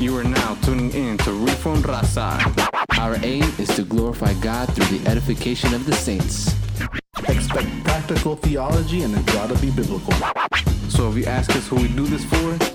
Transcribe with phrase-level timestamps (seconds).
[0.00, 2.38] You are now tuning in to Reformed Raza.
[3.00, 6.54] Our aim is to glorify God through the edification of the saints.
[7.28, 10.12] Expect practical theology and it's gotta be biblical.
[10.88, 12.67] So if you ask us who we do this for,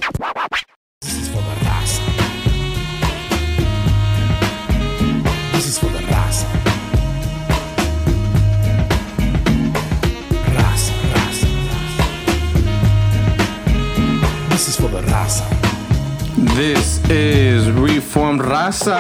[18.39, 18.95] Reformed Raza.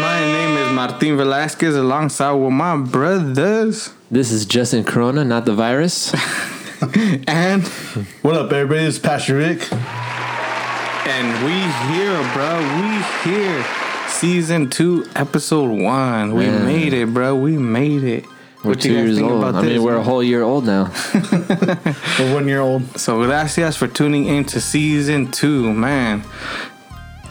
[0.00, 3.92] My name is Martin Velasquez alongside with my brothers.
[4.10, 6.14] This is Justin Corona, not the virus.
[7.26, 7.66] And
[8.22, 8.84] What up, everybody?
[8.86, 9.72] It's Pastor Rick.
[9.72, 11.56] and we
[11.94, 12.58] here, bro.
[12.78, 13.64] We here.
[14.08, 16.34] Season two, episode one.
[16.34, 16.66] We Man.
[16.66, 17.34] made it, bro.
[17.34, 18.26] We made it.
[18.62, 19.44] We're two years old.
[19.44, 20.92] I mean, we're a whole year old now.
[22.18, 22.98] We're one year old.
[23.00, 26.22] So gracias for tuning in to season two, man.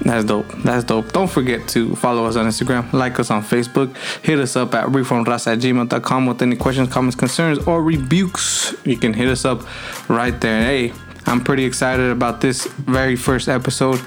[0.02, 0.48] That's dope.
[0.64, 1.14] That's dope.
[1.14, 4.88] Don't forget to follow us on Instagram, like us on Facebook, hit us up at
[4.88, 8.76] reformras at gmail.com with any questions, comments, concerns, or rebukes.
[8.84, 9.62] You can hit us up
[10.10, 10.64] right there.
[10.64, 10.94] Hey,
[11.26, 14.02] I'm pretty excited about this very first episode.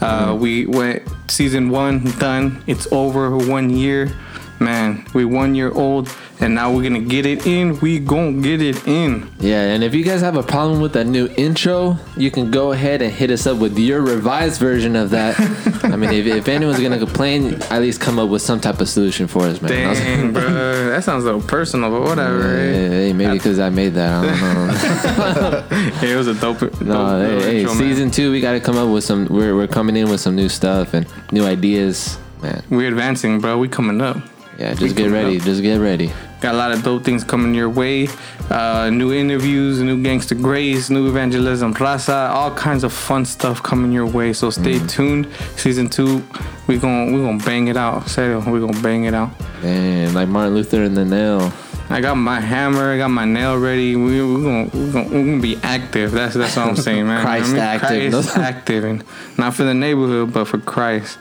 [0.00, 2.62] Uh, we went season one done.
[2.66, 4.12] It's over one year.
[4.60, 7.78] Man, we one year old and now we're gonna get it in.
[7.80, 9.30] We gonna get it in.
[9.38, 12.72] Yeah, and if you guys have a problem with that new intro, you can go
[12.72, 15.38] ahead and hit us up with your revised version of that.
[15.84, 18.88] I mean, if, if anyone's gonna complain, at least come up with some type of
[18.88, 19.70] solution for us, man.
[19.70, 20.42] Dang, bro,
[20.88, 22.42] that sounds a little personal, but whatever.
[22.42, 22.90] Hey, right?
[22.90, 24.24] hey, maybe because I made that.
[24.24, 25.90] I don't know.
[25.98, 26.60] Hey, it was a dope.
[26.60, 27.82] dope No, hey, hey, intro, man.
[27.82, 29.26] season two, we got to come up with some.
[29.26, 32.62] We're, we're coming in with some new stuff and new ideas, man.
[32.70, 33.58] We're advancing, bro.
[33.58, 34.16] We coming up.
[34.60, 35.38] Yeah, just get ready.
[35.38, 35.42] up.
[35.42, 36.12] Just get ready.
[36.40, 38.08] Got a lot of dope things coming your way.
[38.50, 43.90] Uh, new interviews, new gangster grace, new evangelism, raza, all kinds of fun stuff coming
[43.92, 44.32] your way.
[44.34, 44.88] So stay Mm.
[44.90, 45.26] tuned.
[45.56, 46.22] Season two,
[46.66, 48.08] we gon' we gonna bang it out.
[48.08, 49.30] Say we gonna bang it out.
[49.62, 51.52] Man, like Martin Luther and the nail.
[51.88, 53.96] I got my hammer, I got my nail ready.
[53.96, 56.12] We we gonna we gonna, we gonna be active.
[56.12, 57.22] That's that's what I'm saying, man.
[57.26, 58.12] Christ active.
[58.12, 59.04] Christ active, and
[59.38, 61.18] not for the neighborhood, but for Christ.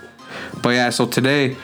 [0.62, 1.58] But yeah, so today,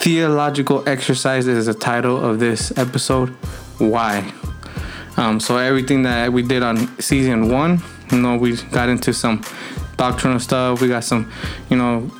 [0.00, 3.28] theological exercise is the title of this episode.
[3.76, 4.32] Why?
[5.18, 9.44] Um, so everything that we did on season one, you know, we got into some
[9.98, 10.80] doctrinal stuff.
[10.80, 11.30] We got some,
[11.68, 12.10] you know,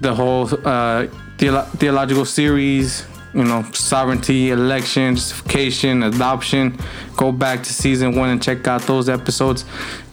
[0.00, 3.06] the whole uh, theolo- theological series.
[3.34, 6.78] You know, sovereignty, election, justification, adoption.
[7.18, 9.66] Go back to season one and check out those episodes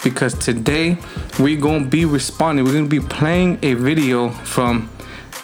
[0.03, 0.97] because today
[1.39, 2.65] we're gonna be responding.
[2.65, 4.89] We're gonna be playing a video from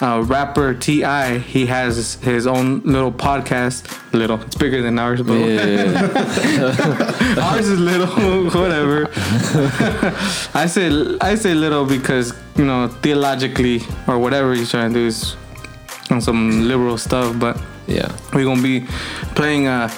[0.02, 1.40] uh, rapper Ti.
[1.40, 3.86] He has his own little podcast.
[4.14, 6.08] Little, it's bigger than ours, but Yeah,
[7.42, 8.08] ours is little,
[8.62, 9.10] whatever.
[10.54, 15.06] I say I say little because you know theologically or whatever he's trying to do
[15.06, 15.36] is
[16.10, 18.12] on some liberal stuff, but yeah.
[18.34, 18.86] we're gonna be
[19.36, 19.68] playing.
[19.68, 19.90] Uh,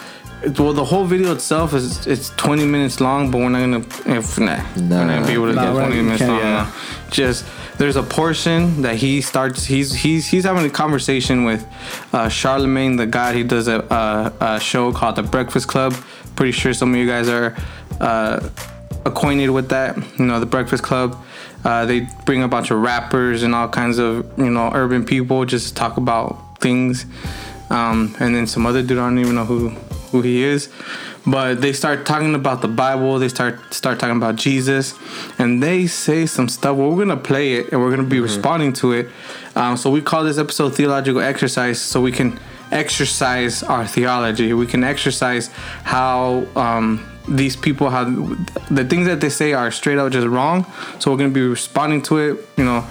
[0.57, 4.39] well, the whole video itself is it's 20 minutes long, but we're not gonna if
[4.39, 6.39] nah, we're not gonna be able to Nah, get 20 not- minutes long.
[6.39, 6.71] yeah.
[7.11, 7.45] Just
[7.77, 9.65] there's a portion that he starts.
[9.65, 11.65] He's he's he's having a conversation with
[12.13, 13.35] uh, Charlemagne the God.
[13.35, 13.79] He does a,
[14.39, 15.93] a, a show called The Breakfast Club.
[16.35, 17.55] Pretty sure some of you guys are
[17.99, 18.39] uh,
[19.05, 19.97] acquainted with that.
[20.17, 21.17] You know, The Breakfast Club.
[21.63, 25.45] Uh, they bring a bunch of rappers and all kinds of you know urban people
[25.45, 27.05] just to talk about things.
[27.69, 29.69] Um, and then some other dude I don't even know who
[30.11, 30.69] who he is,
[31.25, 33.19] but they start talking about the Bible.
[33.19, 34.93] They start start talking about Jesus,
[35.37, 36.77] and they say some stuff.
[36.77, 39.09] Well, we're gonna play it and we're gonna be responding to it.
[39.55, 42.39] Um, so we call this episode theological exercise, so we can
[42.71, 44.53] exercise our theology.
[44.53, 45.47] We can exercise
[45.83, 50.65] how um, these people how the things that they say are straight out just wrong.
[50.99, 52.47] So we're gonna be responding to it.
[52.57, 52.87] You know,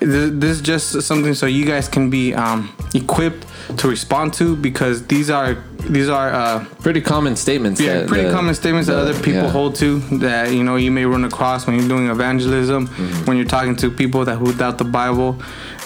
[0.00, 3.46] this, this is just something so you guys can be um, equipped
[3.78, 7.80] to respond to because these are these are uh, Pretty common statements.
[7.80, 9.50] yeah, that pretty common statements that the- other people yeah.
[9.50, 13.24] hold to that you know you may run across when you're doing evangelism, Mm-hmm.
[13.26, 15.36] when you're talking to people that who doubt the Bible.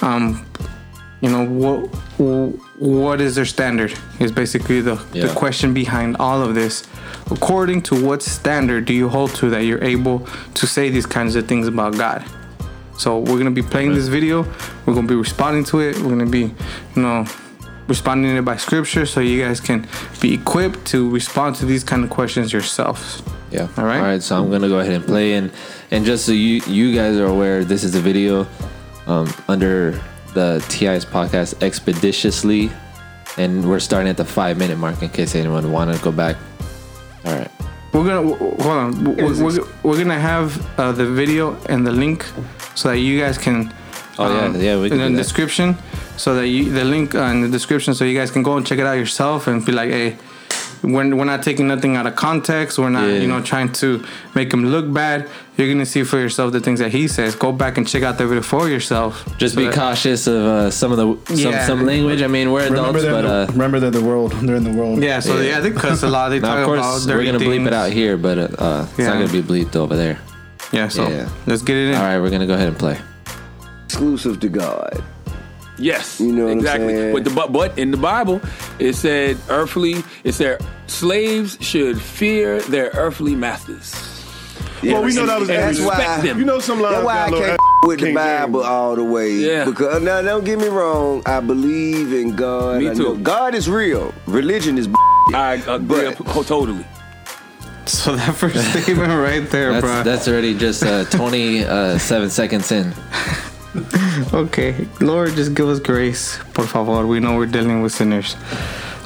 [0.03, 0.45] Um,
[1.23, 1.87] you know what
[2.79, 6.83] what is their standard is basically the, the question behind all of this.
[7.31, 11.37] According to what standard do you hold to that you're able to say these kinds
[11.37, 12.25] of things about God?
[12.97, 14.45] So we're gonna be playing this video.
[14.87, 15.99] We're gonna be responding to it.
[15.99, 16.55] We're gonna be,
[16.97, 17.27] you know,
[17.91, 19.87] responding to it by scripture, so you guys can
[20.23, 23.23] be equipped to respond to these kind of questions yourselves.
[23.51, 23.69] Yeah.
[23.77, 23.99] All right.
[23.99, 24.23] All right.
[24.23, 25.51] So I'm gonna go ahead and play and
[25.91, 28.47] and just so you you guys are aware, this is a video
[29.07, 30.01] um, under
[30.35, 32.71] the TI's podcast expeditiously,
[33.37, 36.37] and we're starting at the five minute mark in case anyone want to go back.
[37.27, 37.51] All right.
[37.93, 39.05] We're gonna w- w- hold on.
[39.05, 40.49] We're, we're, we're gonna have
[40.79, 42.25] uh, the video and the link
[42.77, 43.75] so that you guys can
[44.21, 45.17] Oh, yeah, yeah, we in the that.
[45.17, 45.77] description,
[46.17, 48.67] so that you the link uh, in the description, so you guys can go and
[48.67, 50.17] check it out yourself and be like, hey.
[50.83, 52.79] We're, we're not taking nothing out of context.
[52.79, 53.19] We're not, Yeah.
[53.23, 54.03] you know, trying to
[54.35, 55.29] make him look bad.
[55.59, 57.35] You're gonna see for yourself the things that he says.
[57.37, 59.13] Go back and check out the video for yourself.
[59.37, 61.67] Just So be that- cautious of uh, some of the some, Yeah.
[61.67, 62.23] some language.
[62.23, 64.33] I mean, we're adults, they're, but the, uh, remember they're the world.
[64.33, 65.03] They're in the world.
[65.03, 65.49] Yeah, so Yeah.
[65.51, 66.31] yeah, they cuss a lot.
[66.31, 68.87] They now talk of about course we're gonna bleep it out here, but uh, uh,
[68.89, 69.09] it's Yeah.
[69.13, 70.19] not gonna be bleeped over there.
[70.73, 71.29] Yeah, so Yeah.
[71.47, 71.95] let's get it in.
[71.97, 72.97] All right, we're gonna go ahead and play.
[73.95, 75.03] Exclusive to God.
[75.79, 77.13] Yes, You know what I'm exactly.
[77.13, 78.41] But the but, but in the Bible,
[78.79, 80.05] it said earthly.
[80.25, 83.95] It said slaves should fear their earthly masters.
[84.83, 86.21] Well, we know that was and that's respect why.
[86.21, 86.39] them.
[86.39, 88.61] You know some lines That's why got I a little can't ass with the Bible
[88.61, 88.69] James.
[88.71, 89.33] all the way.
[89.33, 89.65] Yeah.
[89.65, 91.23] Because now, don't get me wrong.
[91.27, 92.79] I believe in God.
[92.81, 93.03] Me I too.
[93.03, 94.13] know God is real.
[94.27, 94.89] Religion is.
[95.35, 96.85] I agree But- totally.
[97.87, 100.03] So that first statement right there, That's bro.
[100.05, 102.93] that's already just uh, 27 seconds in.
[104.33, 107.07] Okay, Lord, just give us grace, por favor.
[107.07, 108.37] We know we're dealing with sinners.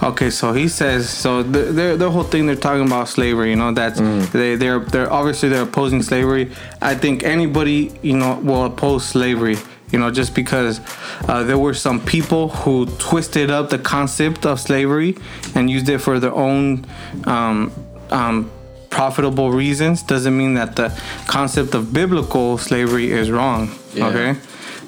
[0.02, 3.50] Okay, so he says, so the the, the whole thing they're talking about slavery.
[3.50, 4.00] You know, that's
[4.32, 6.50] they they're they're obviously they're opposing slavery.
[6.82, 9.56] I think anybody you know will oppose slavery.
[9.93, 10.81] You know, just because
[11.28, 15.16] uh, there were some people who twisted up the concept of slavery
[15.55, 16.84] and used it for their own
[17.25, 17.72] um,
[18.11, 18.50] um,
[18.90, 20.88] profitable reasons doesn't mean that the
[21.28, 23.70] concept of biblical slavery is wrong.
[23.93, 24.08] Yeah.
[24.08, 24.40] Okay.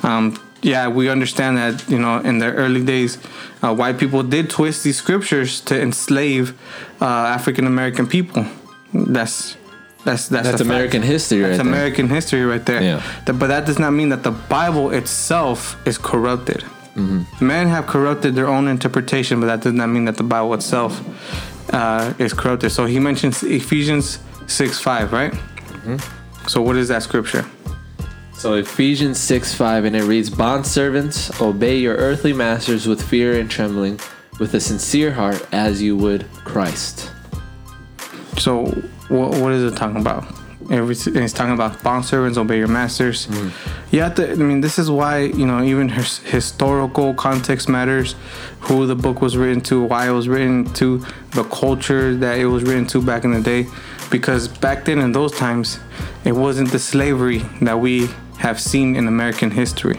[0.07, 3.19] Um, yeah, we understand that you know in the early days,
[3.63, 6.55] uh, white people did twist these scriptures to enslave
[7.01, 7.05] uh,
[7.39, 8.47] African American people.
[8.95, 9.57] That's
[10.05, 10.71] that's that's, That's a fact.
[10.71, 11.75] American history That's right there.
[11.75, 12.83] American history right there.
[12.83, 13.03] Yeah.
[13.27, 16.65] Th- but that does not mean that the Bible itself is corrupted.
[17.41, 21.03] Men have corrupted their own interpretation, but that does not mean that the Bible itself
[21.75, 22.73] uh, is corrupted.
[22.73, 25.35] So he mentions Ephesians 6 5, right?
[26.47, 27.45] So what is that scripture?
[28.39, 33.51] So Ephesians 6 5, and it reads, Bondservants, obey your earthly masters with fear and
[33.51, 33.99] trembling,
[34.39, 37.11] with a sincere heart, as you would Christ.
[38.37, 38.67] So
[39.09, 40.27] what, what is it talking about?
[40.69, 43.27] It's talking about bond servants obey your masters.
[43.27, 43.95] Mm-hmm.
[43.95, 44.31] You have to.
[44.31, 48.17] I mean, this is why you know even his, historical context matters.
[48.61, 52.47] Who the book was written to, why it was written to, the culture that it
[52.47, 53.67] was written to back in the day.
[54.11, 55.79] Because back then in those times,
[56.25, 59.99] it wasn't the slavery that we have seen in American history.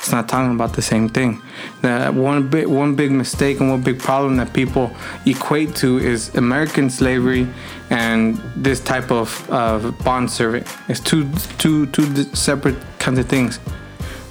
[0.00, 1.42] It's not talking about the same thing.
[1.82, 4.90] That one big one big mistake and one big problem that people
[5.26, 7.46] equate to is American slavery
[7.90, 10.66] and this type of, of bond servant.
[10.88, 13.60] It's two two two separate kinds of things.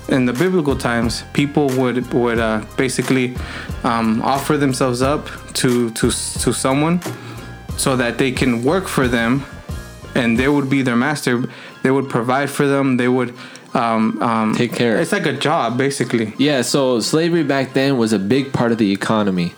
[0.07, 3.35] In the biblical times, people would would uh, basically
[3.83, 6.99] um, offer themselves up to to to someone
[7.77, 9.45] so that they can work for them
[10.15, 11.43] and they would be their master.
[11.83, 12.97] They would provide for them.
[12.97, 13.33] They would
[13.73, 14.97] um, um, Take care.
[14.97, 16.33] It's like a job, basically.
[16.37, 19.53] Yeah, so slavery back then was a big part of the economy.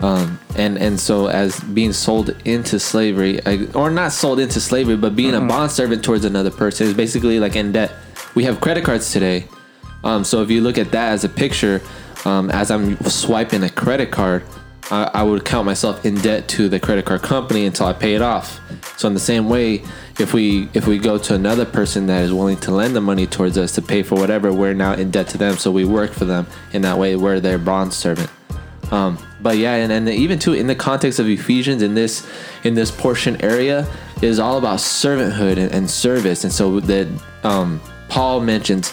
[0.00, 4.96] Um, and and so as being sold into slavery, uh, or not sold into slavery,
[4.96, 7.92] but being a bond servant towards another person is basically like in debt.
[8.34, 9.46] We have credit cards today,
[10.02, 11.82] um, so if you look at that as a picture,
[12.24, 14.42] um, as I'm swiping a credit card,
[14.90, 18.14] I, I would count myself in debt to the credit card company until I pay
[18.14, 18.60] it off.
[18.96, 19.82] So in the same way,
[20.18, 23.26] if we if we go to another person that is willing to lend the money
[23.26, 25.56] towards us to pay for whatever, we're now in debt to them.
[25.56, 27.16] So we work for them in that way.
[27.16, 28.30] We're their bond servant.
[28.90, 32.28] Um, but yeah, and, and even too in the context of Ephesians in this
[32.64, 33.86] in this portion area
[34.20, 37.06] is all about servanthood and, and service, and so that
[37.44, 38.92] um, Paul mentions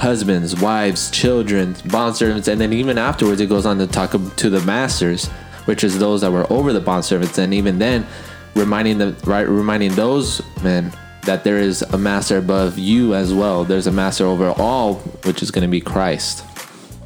[0.00, 4.60] husbands, wives, children, bondservants, and then even afterwards it goes on to talk to the
[4.62, 5.26] masters,
[5.66, 8.06] which is those that were over the bondservants, and even then
[8.54, 10.90] reminding them right reminding those men
[11.26, 13.64] that there is a master above you as well.
[13.64, 14.94] There's a master over all,
[15.26, 16.44] which is going to be Christ.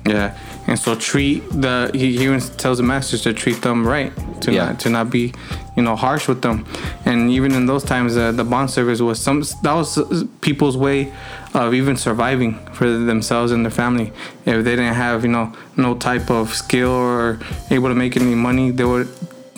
[0.07, 4.13] Yeah, and so treat the he, he even tells the masters to treat them right,
[4.43, 4.67] to Yeah.
[4.67, 5.33] not to not be,
[5.77, 6.65] you know, harsh with them,
[7.05, 9.99] and even in those times, uh, the bond service was some that was
[10.43, 11.13] people's way
[11.55, 14.13] of even surviving for themselves and their family.
[14.45, 17.39] If they didn't have, you know, no type of skill or
[17.71, 19.09] able to make any money, they would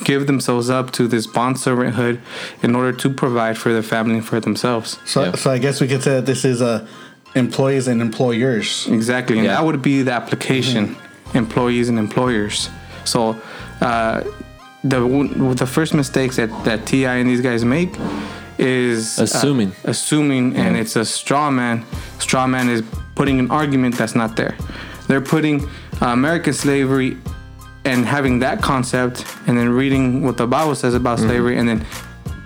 [0.04, 2.20] give themselves up to this bond servanthood
[2.62, 4.98] in order to provide for their family and for themselves.
[5.06, 5.34] So, Yeah.
[5.36, 6.86] so I guess we could say that this is uh,
[7.34, 8.86] employees and employers.
[8.90, 9.54] Exactly, and Yeah.
[9.54, 10.96] that would be the application,
[11.34, 12.68] employees and employers.
[13.04, 13.36] So,
[13.80, 14.20] uh,
[14.84, 15.00] the
[15.56, 17.92] the first mistakes that that Ti and these guys make
[18.58, 19.72] is uh, Assuming.
[19.84, 21.84] assuming, and it's a straw man.
[22.18, 22.82] Straw man is
[23.14, 24.56] putting an argument that's not there.
[25.08, 25.64] They're putting
[26.02, 27.16] uh, American slavery
[27.84, 31.84] and having that concept, and then reading what the Bible says about slavery, and then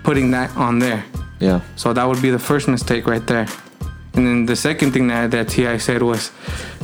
[0.03, 1.03] putting that on there.
[1.39, 1.61] Yeah.
[1.75, 3.47] So that would be the first mistake right there.
[4.13, 6.31] And And then the second thing that that Ti said was,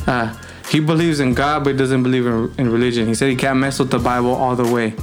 [0.06, 0.34] uh,
[0.70, 3.06] he believes in God but doesn't believe in, in religion.
[3.06, 4.94] He said he can't mess with the Bible all the way.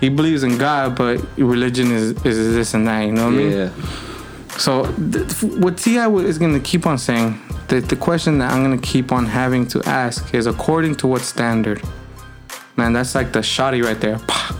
[0.00, 3.02] He believes in God, but religion is is this and that.
[3.02, 3.52] You know what I mean?
[3.52, 3.70] Yeah.
[4.58, 8.64] So th- what Ti is going to keep on saying, the the question that I'm
[8.64, 11.82] going to keep on having to ask is according to what standard?
[12.76, 14.18] Man, that's like the shoddy right there.
[14.26, 14.56] Pah.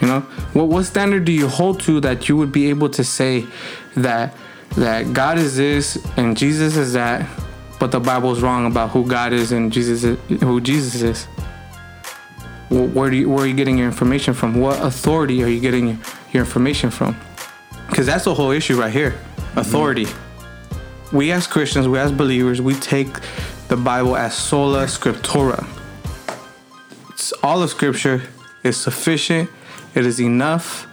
[0.00, 0.20] You know,
[0.52, 3.46] what what standard do you hold to that you would be able to say
[3.96, 4.34] that
[4.76, 7.28] that God is this and Jesus is that,
[7.80, 11.26] but the Bible's wrong about who God is and Jesus is, who Jesus is?
[12.68, 14.54] Wh- Where do you, where are you getting your information from?
[14.60, 16.00] What authority are you getting
[16.32, 17.16] your, information from?
[17.88, 19.14] Because that's the whole issue right here
[19.56, 20.06] authority.
[21.12, 23.08] We as Christians, we as believers, we take
[23.68, 25.66] the Bible as sola scriptura.
[27.10, 28.22] It's all of Scripture
[28.62, 29.50] is sufficient.
[29.94, 30.86] It is enough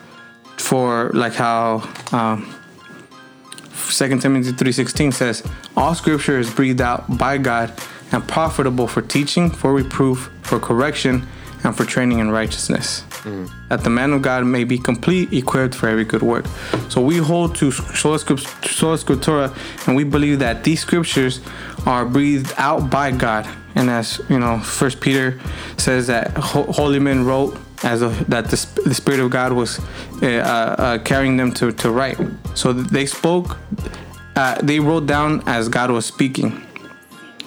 [0.58, 2.56] for like how um,
[3.90, 5.44] 2 Timothy 3:16 says,
[5.78, 7.72] "All Scripture is breathed out by God
[8.12, 11.28] and profitable for teaching, for reproof, for correction,
[11.66, 13.04] and for training in righteousness,
[13.70, 16.46] that the man of God may be complete, equipped for every good work."
[16.90, 19.52] So we hold to sola Script- sola scriptura,
[19.88, 21.42] and we believe that these scriptures
[21.86, 23.46] are breathed out by God.
[23.76, 25.40] And as you know, First Peter
[25.78, 29.80] says that holy men wrote as a, that the, the spirit of God was
[30.22, 32.18] uh, uh, carrying them to to write.
[32.54, 33.58] So they spoke,
[34.36, 36.65] uh, they wrote down as God was speaking.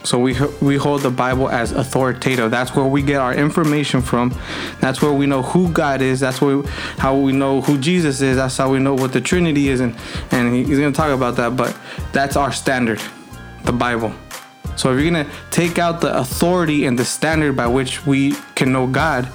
[0.05, 2.51] So we we hold the Bible as authoritative.
[2.51, 4.35] That's where we get our information from.
[4.81, 6.21] That's where we know who God is.
[6.21, 6.63] That's where
[6.99, 8.37] how we know who Jesus is.
[8.37, 9.95] That's how we know what the Trinity is, and
[10.31, 11.57] and he's gonna talk about that.
[11.57, 11.77] But
[12.13, 13.01] that's our standard,
[13.65, 14.13] the Bible.
[14.77, 18.73] So if you're gonna take out the authority and the standard by which we can
[18.73, 19.29] know God,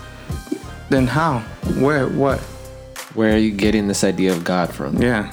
[0.89, 1.39] then how?
[1.77, 2.07] Where?
[2.07, 2.39] What?
[3.13, 5.01] Where are you getting this idea of God from?
[5.01, 5.31] Yeah.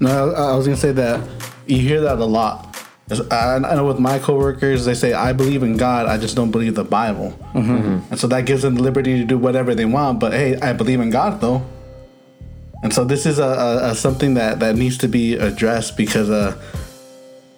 [0.00, 1.28] No, I I was gonna say that
[1.66, 2.73] you hear that a lot.
[3.10, 6.50] I I know with my coworkers, they say, "I believe in God, I just don't
[6.50, 7.38] believe the Bible,"
[8.10, 10.20] and so that gives them the liberty to do whatever they want.
[10.20, 11.62] But hey, I believe in God though,
[12.82, 16.30] and so this is a, a, a something that that needs to be addressed because
[16.30, 16.56] uh,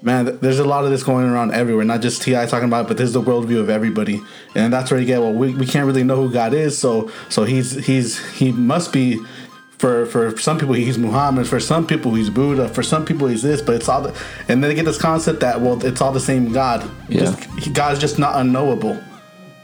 [0.02, 1.84] man, there's a lot of this going around everywhere.
[1.84, 4.20] Not just Ti talking about, it, but this is the worldview of everybody,
[4.54, 5.20] and that's where you get.
[5.20, 8.92] Well, we, we can't really know who God is, so so he's he's he must
[8.92, 9.20] be.
[9.78, 11.46] For, for some people he's Muhammad.
[11.46, 12.68] For some people he's Buddha.
[12.68, 13.60] For some people he's this.
[13.60, 14.08] But it's all, the,
[14.48, 16.88] and then they get this concept that well it's all the same God.
[17.08, 17.20] Yeah.
[17.20, 18.98] Just, God's just not unknowable.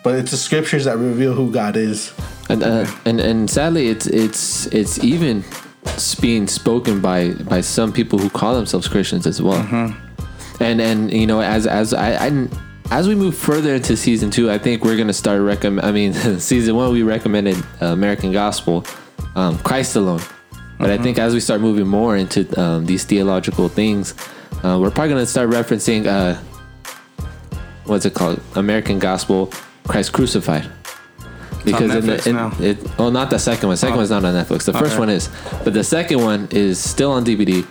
[0.03, 2.13] But it's the scriptures that reveal who God is.
[2.49, 5.45] and uh, and and sadly, it's it's it's even
[6.21, 9.95] being spoken by by some people who call themselves Christians as well.
[10.61, 12.49] And and you know, as as I, I
[12.91, 15.87] as we move further into season two, I think we're gonna start recommend.
[15.87, 18.85] I mean, season one we recommended uh, American Gospel,
[19.35, 20.21] um, Christ alone.
[20.79, 24.15] But I think as we start moving more into um, these theological things,
[24.65, 26.41] uh, we're probably gonna start referencing uh,
[27.85, 28.41] what's it called?
[28.57, 29.53] American Gospel,
[29.87, 30.69] Christ crucified.
[31.65, 32.53] Because in the, in, now.
[32.59, 33.77] it, well, not the second one.
[33.77, 33.99] Second Oh.
[33.99, 34.65] one's not on Netflix.
[34.65, 34.99] The first Okay.
[34.99, 35.29] one is,
[35.63, 37.65] but the second one is still on DVD.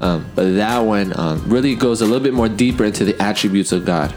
[0.00, 3.70] Um, but that one um, really goes a little bit more deeper into the attributes
[3.70, 4.12] of God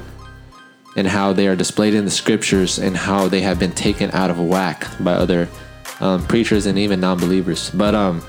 [0.98, 4.32] and how they are displayed in the scriptures and how they have been taken out
[4.32, 5.48] of whack by other
[6.00, 7.70] um, preachers and even non-believers.
[7.72, 8.22] But um,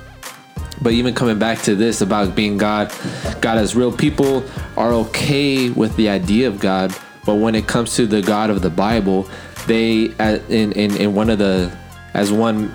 [0.82, 2.92] but even coming back to this about being God,
[3.40, 4.44] God as real people
[4.76, 6.94] are okay with the idea of God,
[7.26, 9.28] but when it comes to the God of the Bible,
[9.66, 10.04] they
[10.48, 11.76] in in, in one of the
[12.14, 12.72] as one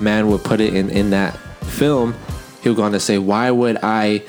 [0.00, 2.14] man would put it in in that film,
[2.62, 4.22] he'll go on to say, "Why would I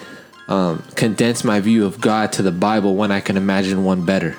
[0.48, 4.36] um, condense my view of God to the Bible when I can imagine one better?"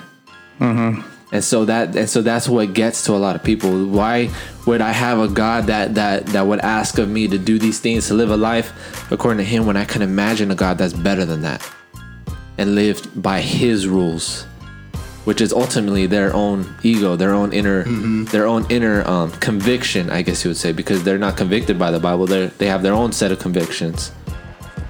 [1.34, 3.84] And so that and so that's what gets to a lot of people.
[3.84, 4.30] Why
[4.66, 7.80] would i have a god that that that would ask of me to do these
[7.80, 8.72] things to live a life
[9.12, 11.68] according to him when i can imagine a god that's better than that
[12.58, 14.44] and lived by his rules
[15.24, 17.84] which is ultimately their own ego their own inner
[18.30, 21.90] their own inner um, conviction i guess you would say because they're not convicted by
[21.90, 22.26] the bible.
[22.26, 24.12] They they have their own set of convictions.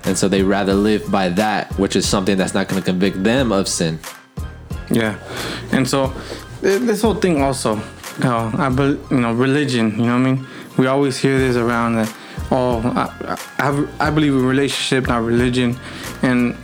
[0.07, 3.25] And so they rather live by that which is something that's not going to convict
[3.25, 3.99] them of sin
[4.91, 5.17] Yeah,
[5.73, 6.13] and so
[6.61, 7.77] this whole thing also,
[8.23, 9.91] uh, I bel you know, religion.
[9.93, 10.47] You know what I mean?
[10.77, 12.13] We always hear this around that.
[12.51, 15.79] Oh, I, I, I believe in relationship, not religion,
[16.23, 16.55] and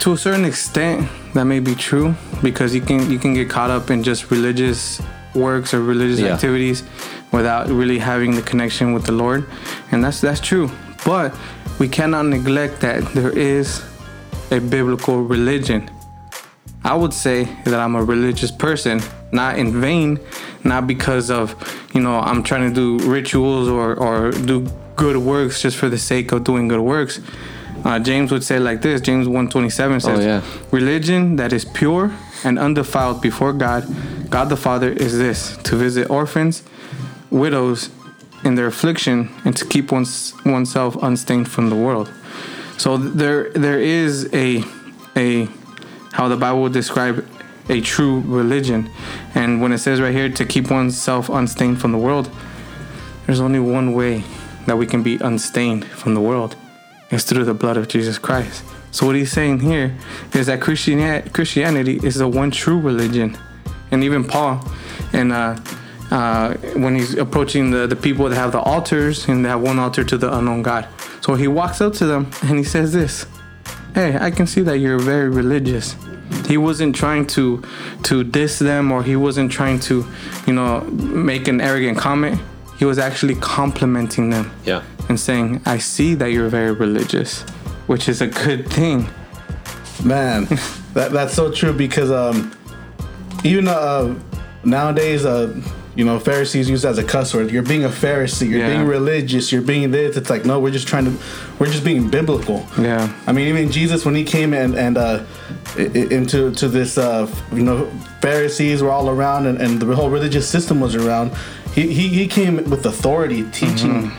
[0.00, 3.70] to a certain extent, that may be true because you can you can get caught
[3.70, 5.00] up in just religious
[5.34, 6.32] works or religious Yeah.
[6.34, 6.82] activities
[7.32, 9.44] without really having the connection with the Lord,
[9.90, 10.70] and that's that's true.
[11.04, 11.34] But
[11.78, 13.82] we cannot neglect that there is
[14.50, 15.90] a biblical religion.
[16.86, 19.00] I would say that I'm a religious person,
[19.32, 20.20] not in vain,
[20.62, 21.56] not because of,
[21.92, 25.98] you know, I'm trying to do rituals or, or do good works just for the
[25.98, 27.20] sake of doing good works.
[27.84, 29.00] Uh, James would say like this.
[29.00, 30.42] James 127 says, Oh, yeah.
[30.70, 32.12] "Religion that is pure
[32.44, 33.84] and undefiled before God,
[34.30, 36.62] God the Father, is this: to visit orphans,
[37.30, 37.90] widows
[38.44, 42.10] in their affliction, and to keep one's, oneself unstained from the world."
[42.76, 44.64] So there there is a
[45.16, 45.48] a
[46.12, 47.26] how the Bible would describe
[47.68, 48.90] a true religion,
[49.34, 52.30] and when it says right here to keep oneself unstained from the world,
[53.26, 54.22] there's only one way
[54.66, 56.56] that we can be unstained from the world.
[57.10, 58.64] It's through the blood of Jesus Christ.
[58.92, 59.96] So what he's saying here
[60.32, 63.36] is that Christianity, Christianity is the one true religion,
[63.90, 64.64] and even Paul,
[65.12, 65.56] and uh,
[66.10, 69.78] uh, when he's approaching the, the people that have the altars and they have one
[69.78, 70.88] altar to the unknown God,
[71.20, 73.26] so he walks up to them and he says this,
[73.96, 75.96] "Hey, I can see that you're very religious."
[76.48, 77.62] He wasn't trying to
[78.08, 79.94] to diss them or he wasn't trying to,
[80.46, 80.80] you know,
[81.26, 82.40] make an arrogant comment.
[82.78, 84.82] He was actually complimenting them Yeah.
[85.08, 87.42] and saying, I see that you're very religious,
[87.88, 89.08] which is a good thing.
[90.04, 90.44] Man,
[90.94, 92.36] that that's so true because um,
[93.44, 94.14] even uh,
[94.64, 95.48] nowadays, uh,
[95.96, 97.50] you know, Pharisees used as a cuss word.
[97.50, 98.48] You're being a Pharisee.
[98.48, 98.68] You're Yeah.
[98.74, 99.50] being religious.
[99.50, 100.16] You're being this.
[100.16, 101.12] It's like no, we're just trying to,
[101.58, 102.66] we're just being biblical.
[102.78, 103.08] Yeah.
[103.26, 105.24] I mean, even Jesus when he came and and uh,
[105.76, 107.86] into to this, uh, you know,
[108.20, 111.32] Pharisees were all around and, and the whole religious system was around.
[111.74, 114.12] He he, he came with authority, teaching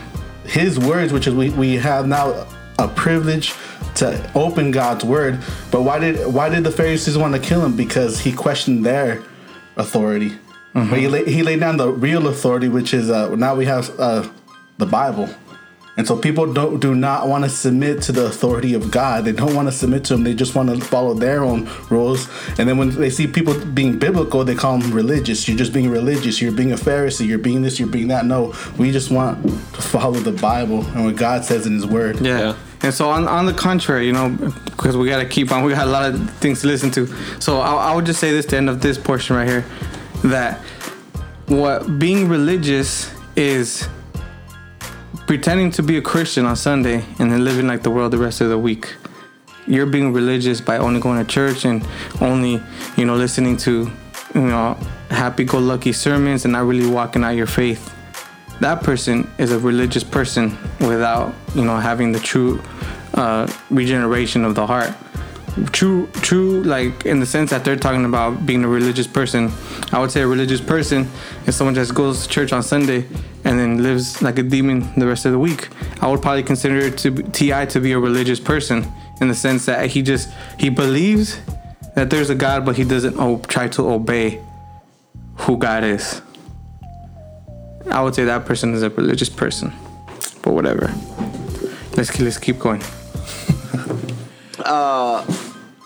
[0.44, 2.46] his words, which is we, we have now
[2.78, 3.52] a privilege
[3.96, 5.38] to open God's word.
[5.70, 7.76] But why did why did the Pharisees want to kill him?
[7.76, 9.22] Because he questioned their
[9.76, 10.32] authority.
[10.86, 13.90] But he, lay, he laid down the real authority, which is uh, now we have
[13.98, 14.28] uh,
[14.78, 15.28] the Bible.
[15.96, 19.24] And so people don't do not want to submit to the authority of God.
[19.24, 20.22] They don't want to submit to him.
[20.22, 22.28] They just want to follow their own rules.
[22.56, 25.48] And then when they see people being biblical, they call them religious.
[25.48, 26.40] You're just being religious.
[26.40, 27.26] You're being a Pharisee.
[27.26, 27.80] You're being this.
[27.80, 28.26] You're being that.
[28.26, 32.20] No, we just want to follow the Bible and what God says in His Word.
[32.20, 32.38] Yeah.
[32.38, 32.56] Yeah.
[32.82, 34.28] And so on, on the contrary, you know,
[34.66, 37.08] because we got to keep on, we got a lot of things to listen to.
[37.40, 39.64] So I, I would just say this to end of this portion right here,
[40.22, 40.60] that
[41.46, 43.88] what being religious is
[45.26, 48.40] pretending to be a Christian on Sunday and then living like the world the rest
[48.40, 48.94] of the week.
[49.66, 51.86] You're being religious by only going to church and
[52.20, 52.62] only,
[52.96, 53.90] you know, listening to,
[54.34, 54.74] you know,
[55.10, 57.94] happy-go-lucky sermons and not really walking out your faith
[58.60, 62.60] that person is a religious person without you know having the true
[63.14, 64.92] uh, regeneration of the heart
[65.72, 69.50] true true like in the sense that they're talking about being a religious person
[69.92, 71.08] i would say a religious person
[71.46, 73.04] is someone that goes to church on sunday
[73.44, 75.68] and then lives like a demon the rest of the week
[76.00, 78.86] i would probably consider to ti to be a religious person
[79.20, 81.40] in the sense that he just he believes
[81.94, 83.16] that there's a god but he doesn't
[83.48, 84.40] try to obey
[85.36, 86.22] who god is
[87.90, 89.72] I would say that person is a religious person,
[90.42, 90.92] but whatever.
[91.96, 92.82] Let's let's keep going.
[94.68, 95.24] Uh,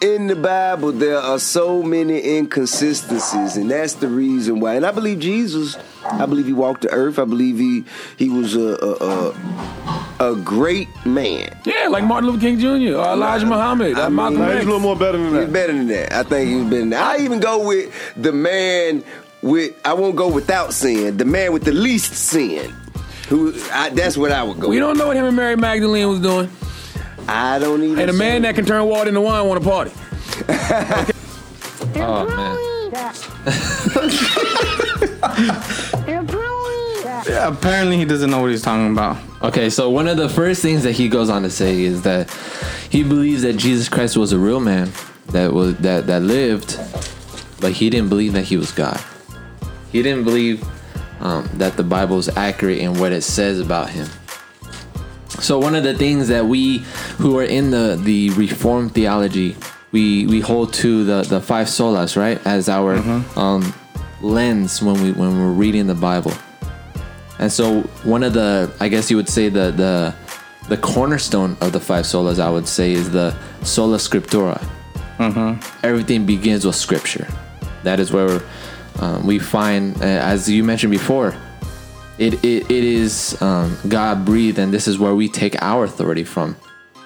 [0.00, 4.74] in the Bible, there are so many inconsistencies, and that's the reason why.
[4.74, 5.76] And I believe Jesus.
[6.04, 7.20] I believe he walked the earth.
[7.20, 7.84] I believe he
[8.16, 11.56] he was a a, a, a great man.
[11.64, 12.96] Yeah, like Martin Luther King Jr.
[12.98, 14.62] or Elijah Muhammad, I or Malcolm mean, He's X.
[14.64, 15.38] a little more better than that.
[15.38, 15.52] He's that.
[15.52, 16.12] better than that.
[16.12, 17.02] I think he's better than that.
[17.20, 19.04] I even go with the man
[19.42, 19.80] with.
[19.84, 21.16] I won't go without sin.
[21.16, 22.74] The man with the least sin.
[23.28, 23.54] Who?
[23.72, 24.68] I, that's what I would go.
[24.68, 24.80] We with.
[24.88, 26.50] don't know what him and Mary Magdalene was doing.
[27.28, 27.98] I don't even.
[27.98, 29.92] And a man that can turn water into wine want to party.
[31.94, 32.56] Oh man.
[37.28, 39.16] Apparently, he doesn't know what he's talking about.
[39.42, 42.30] Okay, so one of the first things that he goes on to say is that
[42.90, 44.90] he believes that Jesus Christ was a real man
[45.28, 46.78] that was that that lived,
[47.60, 49.00] but he didn't believe that he was God.
[49.90, 50.64] He didn't believe
[51.20, 54.08] um, that the Bible is accurate in what it says about him.
[55.40, 56.78] So one of the things that we
[57.18, 59.56] who are in the the Reformed theology,
[59.90, 62.96] we we hold to the the five solas, right, as our
[63.36, 63.72] um,
[64.20, 66.32] lens when we when we're reading the Bible.
[67.38, 70.14] And so one of the I guess you would say the the
[70.68, 74.62] the cornerstone of the five solas I would say is the sola scriptura.
[75.82, 77.26] Everything begins with scripture.
[77.82, 78.42] That is where
[79.00, 81.34] um, we find, uh, as you mentioned before,
[82.22, 86.24] it it, it is um, God breathed, and this is where we take our authority
[86.24, 86.56] from.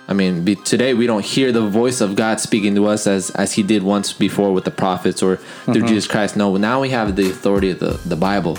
[0.08, 3.30] I mean, be, today we don't hear the voice of God speaking to us as
[3.30, 6.36] as He did once before with the prophets or through Jesus Christ.
[6.36, 8.58] No, now we have the authority of the the Bible.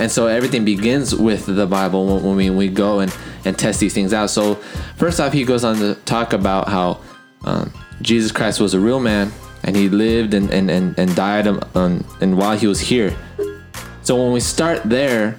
[0.00, 3.80] And so everything begins with the Bible when, when we, we go and, and test
[3.80, 4.30] these things out.
[4.30, 4.54] So,
[4.96, 7.00] first off, he goes on to talk about how
[7.44, 9.32] um, Jesus Christ was a real man
[9.64, 13.16] and he lived and, and, and, and died um, um, and while he was here.
[14.02, 15.36] So, when we start there,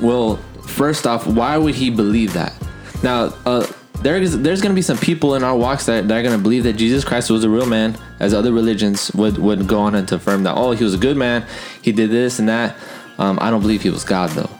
[0.00, 2.54] well, first off, why would he believe that?
[3.02, 3.66] Now, uh,
[4.00, 6.74] there's there's gonna be some people in our walks that, that are gonna believe that
[6.74, 10.16] Jesus Christ was a real man, as other religions would would go on and to
[10.16, 11.46] affirm that oh he was a good man,
[11.82, 12.76] he did this and that.
[13.18, 14.50] Um, I don't believe he was God though.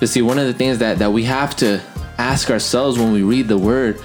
[0.00, 1.80] But see, one of the things that that we have to
[2.18, 4.00] ask ourselves when we read the Word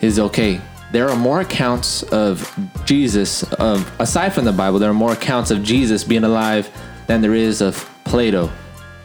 [0.00, 0.60] is okay.
[0.92, 2.52] There are more accounts of
[2.84, 6.70] Jesus, of aside from the Bible, there are more accounts of Jesus being alive
[7.06, 8.50] than there is of Plato,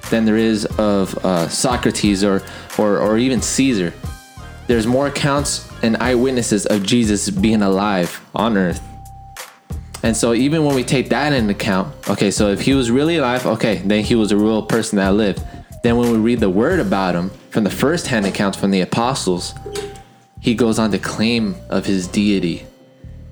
[0.09, 2.43] than there is of uh, Socrates or,
[2.77, 3.93] or or even Caesar
[4.67, 8.81] there's more accounts and eyewitnesses of Jesus being alive on earth.
[10.03, 13.17] And so even when we take that into account, okay, so if he was really
[13.17, 15.41] alive, okay, then he was a real person that lived.
[15.83, 18.81] Then when we read the word about him from the first hand accounts from the
[18.81, 19.53] apostles,
[20.41, 22.65] he goes on to claim of his deity,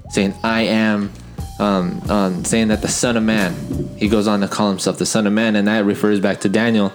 [0.09, 1.11] saying, I am,
[1.59, 3.53] um, um, saying that the Son of Man,
[3.97, 6.49] he goes on to call himself the Son of Man, and that refers back to
[6.49, 6.91] Daniel.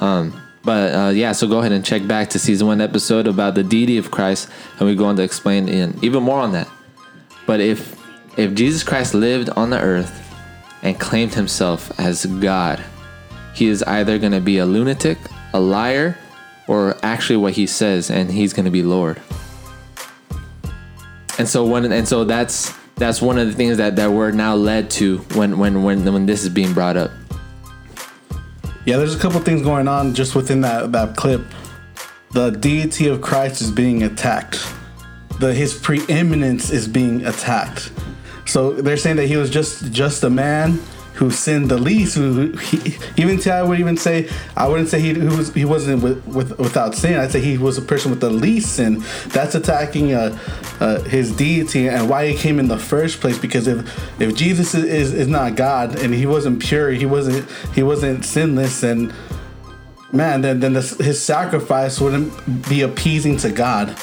[0.00, 3.54] Um, but uh, yeah, so go ahead and check back to season one episode about
[3.54, 4.48] the deity of Christ,
[4.78, 6.68] and we go on to explain in even more on that.
[7.46, 8.00] But if
[8.38, 10.20] if Jesus Christ lived on the earth
[10.82, 12.82] and claimed himself as God,
[13.54, 15.18] he is either going to be a lunatic,
[15.52, 16.16] a liar,
[16.66, 19.20] or actually what he says, and he's going to be Lord.
[21.38, 24.54] And so when and so that's that's one of the things that that we're now
[24.54, 27.10] led to when when when when this is being brought up.
[28.84, 31.42] Yeah, there's a couple things going on just within that that clip.
[32.32, 34.64] The deity of Christ is being attacked.
[35.40, 37.92] The his preeminence is being attacked.
[38.46, 40.80] So they're saying that he was just just a man
[41.14, 42.16] who sinned the least.
[42.16, 46.26] Who, he, even Ti would even say, I wouldn't say he was he wasn't with,
[46.26, 47.18] with without sin.
[47.18, 49.04] I'd say he was a person with the least sin.
[49.28, 50.38] That's attacking uh,
[50.80, 53.38] uh, his deity and why he came in the first place.
[53.38, 57.48] Because if if Jesus is, is, is not God and he wasn't pure, he wasn't
[57.74, 59.12] he wasn't sinless and
[60.12, 63.96] man, then then this, his sacrifice wouldn't be appeasing to God.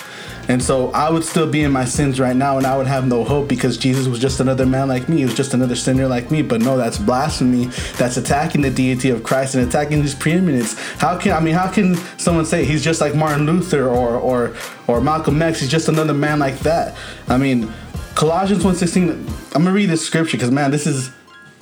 [0.52, 3.08] And so I would still be in my sins right now and I would have
[3.08, 5.20] no hope because Jesus was just another man like me.
[5.20, 6.42] He was just another sinner like me.
[6.42, 7.68] But no, that's blasphemy.
[7.98, 10.78] That's attacking the deity of Christ and attacking his preeminence.
[11.00, 14.54] How can I mean how can someone say he's just like Martin Luther or or
[14.88, 15.62] or Malcolm X?
[15.62, 16.98] He's just another man like that.
[17.30, 17.72] I mean,
[18.16, 21.12] Colossians 1:16, I'm gonna read this scripture because man, this is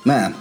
[0.04, 0.34] man.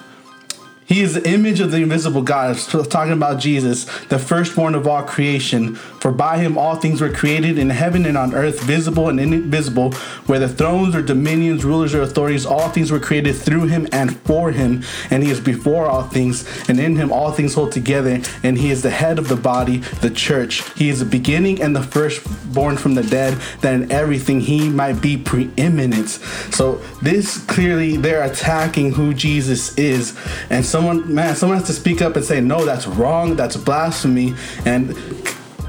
[0.89, 2.57] He is the image of the invisible God.
[2.57, 5.75] Talking about Jesus, the firstborn of all creation.
[5.75, 9.91] For by him all things were created in heaven and on earth, visible and invisible,
[10.25, 14.51] whether thrones or dominions, rulers or authorities, all things were created through him and for
[14.51, 14.83] him.
[15.11, 18.19] And he is before all things, and in him all things hold together.
[18.41, 20.67] And he is the head of the body, the church.
[20.73, 25.01] He is the beginning and the firstborn from the dead, that in everything he might
[25.01, 26.09] be preeminent.
[26.49, 30.17] So this clearly they're attacking who Jesus is.
[30.49, 34.33] And someone, man, someone has to speak up and say, no, that's wrong, that's blasphemy.
[34.65, 34.95] And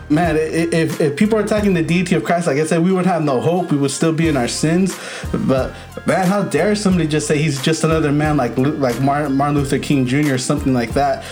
[0.09, 3.07] man, if, if people are attacking the deity of Christ, like I said, we would
[3.07, 3.73] have no hope.
[3.73, 4.97] We would still be in our sins.
[5.33, 5.75] But
[6.07, 10.07] man, how dare somebody just say he's just another man like like Martin, Luther King
[10.07, 10.35] Jr.
[10.35, 11.25] or something like that?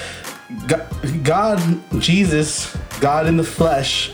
[0.67, 0.87] God,
[1.23, 4.13] God, Jesus, God in the flesh,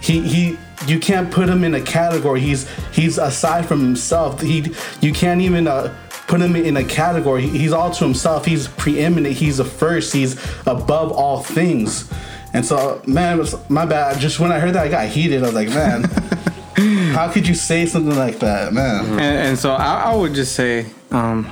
[0.00, 0.58] he he.
[0.86, 2.40] You can't put him in a category.
[2.40, 4.40] He's he's aside from himself.
[4.40, 5.92] He you can't even uh,
[6.28, 7.46] put him in a category.
[7.46, 8.44] He's all to himself.
[8.44, 9.34] He's preeminent.
[9.34, 10.12] He's the first.
[10.12, 10.34] He's
[10.66, 12.08] above all things.
[12.52, 14.20] And so, man, it was my bad.
[14.20, 15.42] Just when I heard that, I got heated.
[15.42, 16.04] I was like, man,
[17.12, 19.06] how could you say something like that, man?
[19.06, 21.50] and, and so I, I would just say um,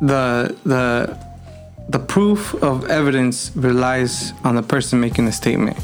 [0.00, 1.18] the the
[1.88, 5.78] the proof of evidence relies on the person making the statement.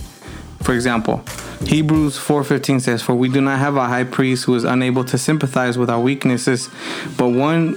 [0.65, 1.23] For example,
[1.67, 5.19] Hebrews 4:15 says, "For we do not have a high priest who is unable to
[5.19, 6.71] sympathize with our weaknesses,
[7.19, 7.77] but one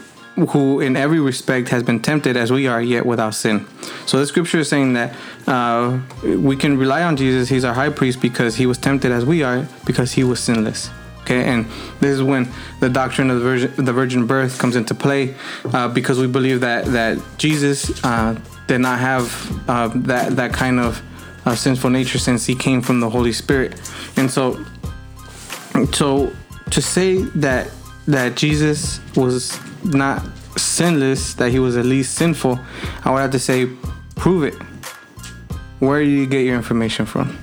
[0.50, 3.66] who in every respect has been tempted as we are, yet without sin."
[4.06, 5.14] So the scripture is saying that
[5.48, 7.50] uh, we can rely on Jesus.
[7.50, 10.90] He's our high priest because he was tempted as we are, because he was sinless.
[11.24, 11.66] Okay, and
[12.00, 12.48] this is when
[12.80, 15.36] the doctrine of the virgin, the virgin birth comes into play,
[15.74, 18.34] uh, because we believe that that Jesus uh,
[18.68, 19.26] did not have
[19.68, 21.02] uh, that that kind of
[21.56, 23.80] sinful nature since he came from the Holy Spirit,
[24.18, 24.64] and so
[25.94, 26.32] so
[26.72, 27.70] to say that
[28.08, 30.24] that Jesus was not
[30.58, 32.60] sinless, that he was at least sinful,
[33.04, 33.70] I would have to say,
[34.16, 34.56] prove it.
[35.80, 37.38] Where do you get your information from?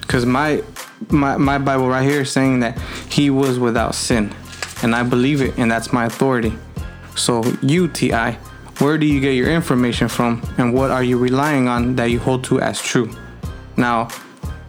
[0.00, 0.62] Because my,
[1.08, 4.34] my my Bible right here is saying that he was without sin,
[4.82, 6.52] and I believe it, and that's my authority.
[7.14, 8.32] So UTI,
[8.78, 12.18] where do you get your information from, and what are you relying on that you
[12.18, 13.10] hold to as true?
[13.80, 14.08] Now,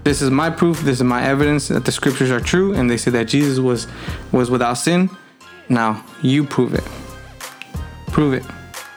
[0.03, 0.79] this is my proof.
[0.81, 3.85] This is my evidence that the scriptures are true, and they say that Jesus was
[4.31, 5.09] was without sin.
[5.69, 6.83] Now you prove it.
[8.07, 8.43] Prove it.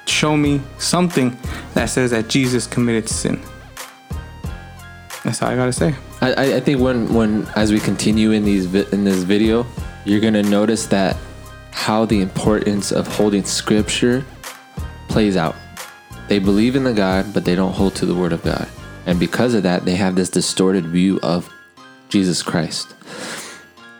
[0.06, 1.36] Show me something
[1.74, 3.40] that says that Jesus committed sin.
[5.24, 5.94] That's all I gotta say.
[6.20, 9.66] I, I- think when when as we continue in these in this video,
[10.04, 11.16] you're gonna notice that
[11.72, 14.24] how the importance of holding scripture
[15.08, 15.56] plays out.
[16.28, 18.68] They believe in the God, but they don't hold to the word of God,
[19.06, 21.52] and because of that, they have this distorted view of
[22.08, 22.94] Jesus Christ.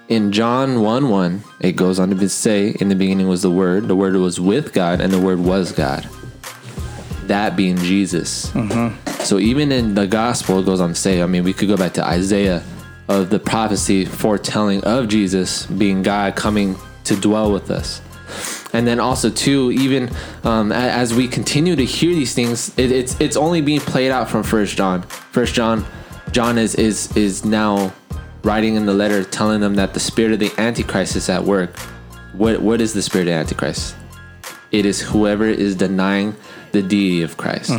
[0.08, 3.88] In John 1 1, it goes on to say, In the beginning was the Word,
[3.88, 6.08] the Word was with God, and the Word was God.
[7.26, 8.50] That being Jesus.
[8.50, 9.22] Mm-hmm.
[9.22, 11.76] So even in the gospel, it goes on to say, I mean, we could go
[11.76, 12.62] back to Isaiah
[13.08, 18.00] of the prophecy foretelling of Jesus being God coming to dwell with us.
[18.74, 20.10] And then also too, even
[20.42, 24.28] um, as we continue to hear these things, it, it's it's only being played out
[24.28, 25.02] from First John.
[25.02, 25.86] First John,
[26.32, 27.92] John is is is now
[28.42, 31.78] writing in the letter telling them that the spirit of the Antichrist is at work.
[32.34, 33.96] What what is the spirit of Antichrist?
[34.72, 36.34] It is whoever is denying
[36.72, 37.70] the deity of Christ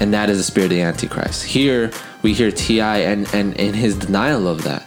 [0.00, 1.90] and that is the spirit of the antichrist here
[2.22, 4.84] we hear ti and and in his denial of that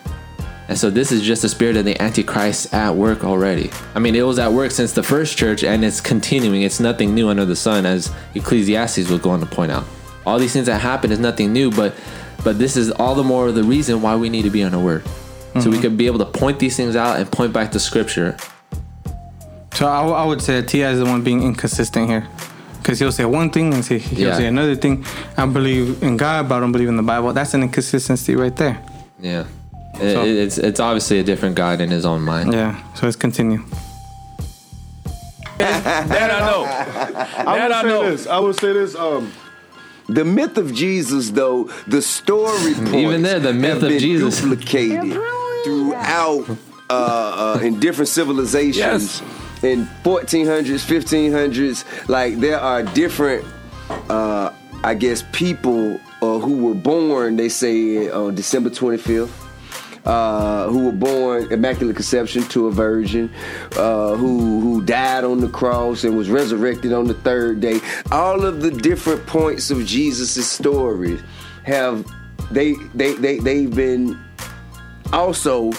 [0.69, 4.15] and so this is just the spirit of the antichrist at work already i mean
[4.15, 7.43] it was at work since the first church and it's continuing it's nothing new under
[7.43, 9.83] the sun as ecclesiastes will go on to point out
[10.25, 11.93] all these things that happen is nothing new but
[12.43, 14.81] but this is all the more the reason why we need to be on our
[14.81, 15.11] word so
[15.53, 15.81] we mm-hmm.
[15.81, 18.37] could be able to point these things out and point back to scripture
[19.73, 22.27] So I, I would say Ti is the one being inconsistent here,
[22.79, 24.35] because he'll say one thing and say he'll Yeah.
[24.35, 25.05] say another thing.
[25.37, 27.31] I believe in God, but I don't believe in the Bible.
[27.31, 28.75] That's an inconsistency right there.
[29.21, 29.45] yeah
[30.01, 32.75] It- So- it's it's obviously a different god in his own mind Yeah.
[32.95, 33.61] So let's continue.
[35.57, 36.63] That I know.
[36.63, 38.11] I That will I say know.
[38.11, 38.27] this.
[38.27, 38.95] I will say this.
[38.95, 39.31] Um,
[40.07, 44.41] the myth of Jesus, though, the story points Even there, the myth of been Jesus.
[44.41, 45.13] duplicated
[45.65, 46.45] throughout
[46.89, 48.77] uh, uh, in different civilizations.
[49.21, 49.23] Yes.
[49.61, 53.43] In 1400s, 1500s, like there are different,
[54.09, 54.51] uh,
[54.83, 57.35] I guess, people uh, who were born.
[57.35, 59.29] They say on December 25th
[60.05, 63.31] uh, who were born immaculate conception to a virgin,
[63.77, 67.79] uh, who who died on the cross and was resurrected on the third day.
[68.11, 71.19] All of the different points of Jesus' story
[71.63, 72.05] have
[72.51, 74.17] they they they they've been
[75.13, 75.71] also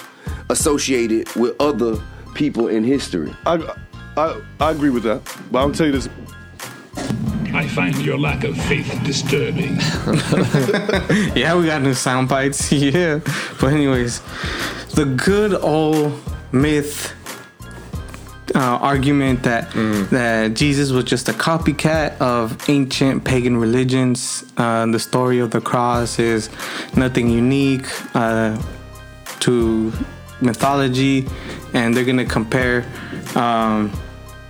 [0.48, 1.96] associated with other
[2.34, 3.34] people in history.
[3.46, 3.74] I,
[4.16, 5.22] I, I agree with that.
[5.50, 6.08] But I'll tell you this.
[7.60, 9.76] I find your lack of faith disturbing.
[11.36, 12.72] Yeah, we got new sound bites.
[12.96, 13.20] yeah.
[13.60, 14.22] But anyways,
[14.94, 16.18] the good old
[16.52, 17.12] myth
[18.54, 19.70] uh, argument that
[20.10, 24.42] that Jesus was just a copycat of ancient pagan religions.
[24.56, 26.48] Uh, the story of the cross is
[26.96, 28.56] nothing unique uh,
[29.40, 29.92] to
[30.40, 31.26] mythology,
[31.74, 32.86] and they're gonna compare.
[33.34, 33.92] Um,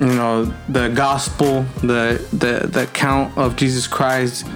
[0.00, 4.46] you know the gospel the the the account of jesus christ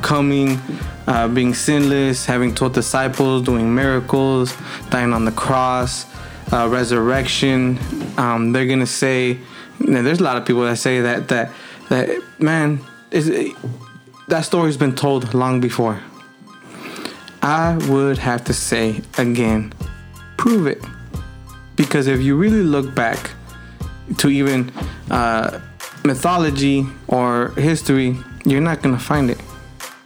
[0.00, 0.58] coming
[1.06, 4.56] uh, being sinless having taught disciples doing miracles
[4.90, 6.06] dying on the cross
[6.52, 7.78] uh, resurrection.
[8.16, 9.38] Um, they're gonna say
[9.78, 11.50] there's a lot of people that say that that
[11.88, 13.54] that man is
[14.28, 16.00] that story's been told long before.
[17.42, 19.72] I would have to say again
[20.36, 20.82] prove it.
[21.76, 23.32] Because if you really look back
[24.18, 24.70] to even
[25.10, 25.60] uh,
[26.04, 29.40] mythology or history, you're not gonna find it.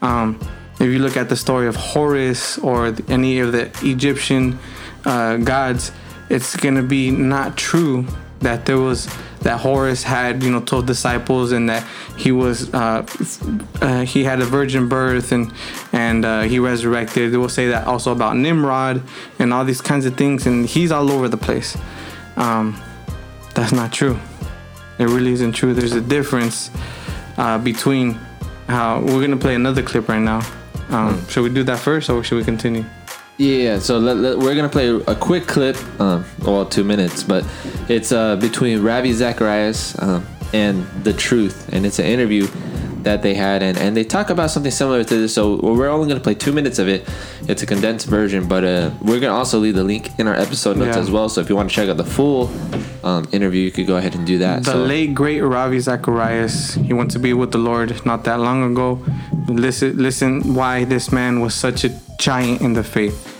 [0.03, 0.39] Um,
[0.75, 4.59] if you look at the story of Horus or any of the Egyptian
[5.05, 5.91] uh, gods,
[6.29, 8.07] it's gonna be not true
[8.41, 9.09] that there was
[9.41, 11.85] that Horus had you know twelve disciples and that
[12.17, 13.07] he was uh,
[13.81, 15.53] uh, he had a virgin birth and
[15.93, 17.33] and uh, he resurrected.
[17.33, 19.03] They will say that also about Nimrod
[19.39, 21.77] and all these kinds of things, and he's all over the place.
[22.37, 22.81] Um,
[23.59, 24.19] that's not true.
[24.99, 25.75] It really isn't true.
[25.75, 26.71] There's a difference
[27.37, 28.15] uh, between
[28.69, 30.43] how we're gonna play another clip right now.
[30.91, 32.85] Um, Should we do that first, or should we continue?
[33.37, 37.45] Yeah, so let, let- we're gonna play a quick clip, um, well, two minutes, but
[37.89, 42.47] it's uh, between Ravi Zacharias um, and the Truth, and it's an interview
[43.09, 45.33] that they had, and, and they talk about something similar to this.
[45.33, 47.09] So we're only gonna play two minutes of it.
[47.49, 50.77] It's a condensed version, but uh, we're gonna also leave the link in our episode
[50.77, 51.03] notes Yeah.
[51.05, 51.31] as well.
[51.31, 52.51] So if you want to check out the full
[53.03, 54.65] um, interview, you could go ahead and do that.
[54.65, 58.41] The so, late great Ravi Zacharias, he went to be with the Lord not that
[58.41, 59.03] long ago.
[59.47, 63.38] Listen, listen, why this man was such a giant in the faith.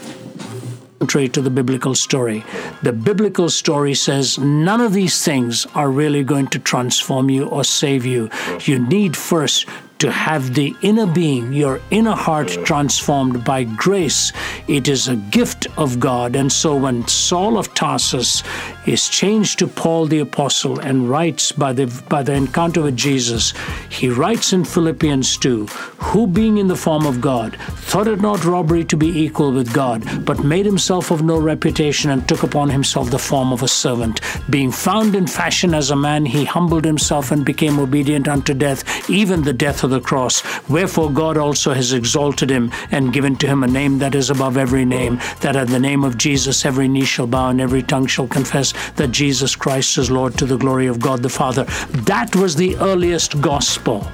[0.99, 2.45] Contrary to the biblical story.
[2.83, 7.63] The biblical story says none of these things are really going to transform you or
[7.63, 8.31] save you.
[8.63, 9.67] You need first
[9.99, 14.33] to have the inner being, your inner heart transformed by grace.
[14.69, 16.37] It is a gift of God.
[16.37, 18.43] And so when Saul of Tarsus
[18.87, 23.53] is changed to Paul the Apostle and writes by the, by the encounter with Jesus,
[23.89, 28.45] he writes in Philippians 2 Who being in the form of God, thought it not
[28.45, 32.71] robbery to be equal with God, but made himself of no reputation and took upon
[32.71, 34.21] himself the form of a servant.
[34.49, 39.11] Being found in fashion as a man, he humbled himself and became obedient unto death,
[39.11, 40.43] even the death of the cross.
[40.69, 44.57] Wherefore God also has exalted him and given to him a name that is above
[44.57, 48.07] every name, that at the name of Jesus every knee shall bow and every tongue
[48.07, 51.65] shall confess that Jesus Christ is Lord to the glory of God the Father.
[52.05, 54.11] That was the earliest gospel.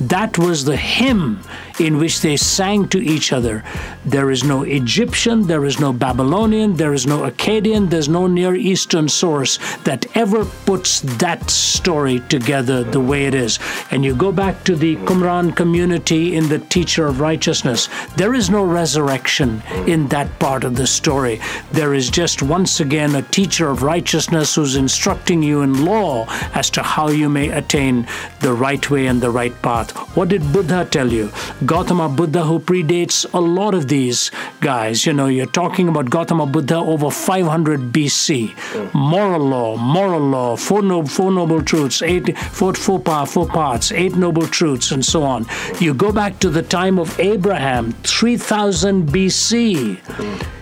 [0.00, 1.40] That was the hymn
[1.80, 3.64] in which they sang to each other.
[4.04, 8.54] There is no Egyptian, there is no Babylonian, there is no Akkadian, there's no Near
[8.54, 13.58] Eastern source that ever puts that story together the way it is.
[13.90, 18.50] And you go back to the Qumran community in the Teacher of Righteousness, there is
[18.50, 21.40] no resurrection in that part of the story.
[21.72, 26.70] There is just once again a teacher of righteousness who's instructing you in law as
[26.70, 28.06] to how you may attain
[28.40, 29.90] the right way and the right path.
[30.16, 31.30] What did Buddha tell you?
[31.68, 35.04] Gautama Buddha, who predates a lot of these guys.
[35.04, 38.94] You know, you're talking about Gautama Buddha over 500 BC.
[38.94, 43.92] Moral law, moral law, four, no, four noble truths, eight, four, four, pa- four parts,
[43.92, 45.44] eight noble truths, and so on.
[45.78, 50.00] You go back to the time of Abraham, 3000 BC.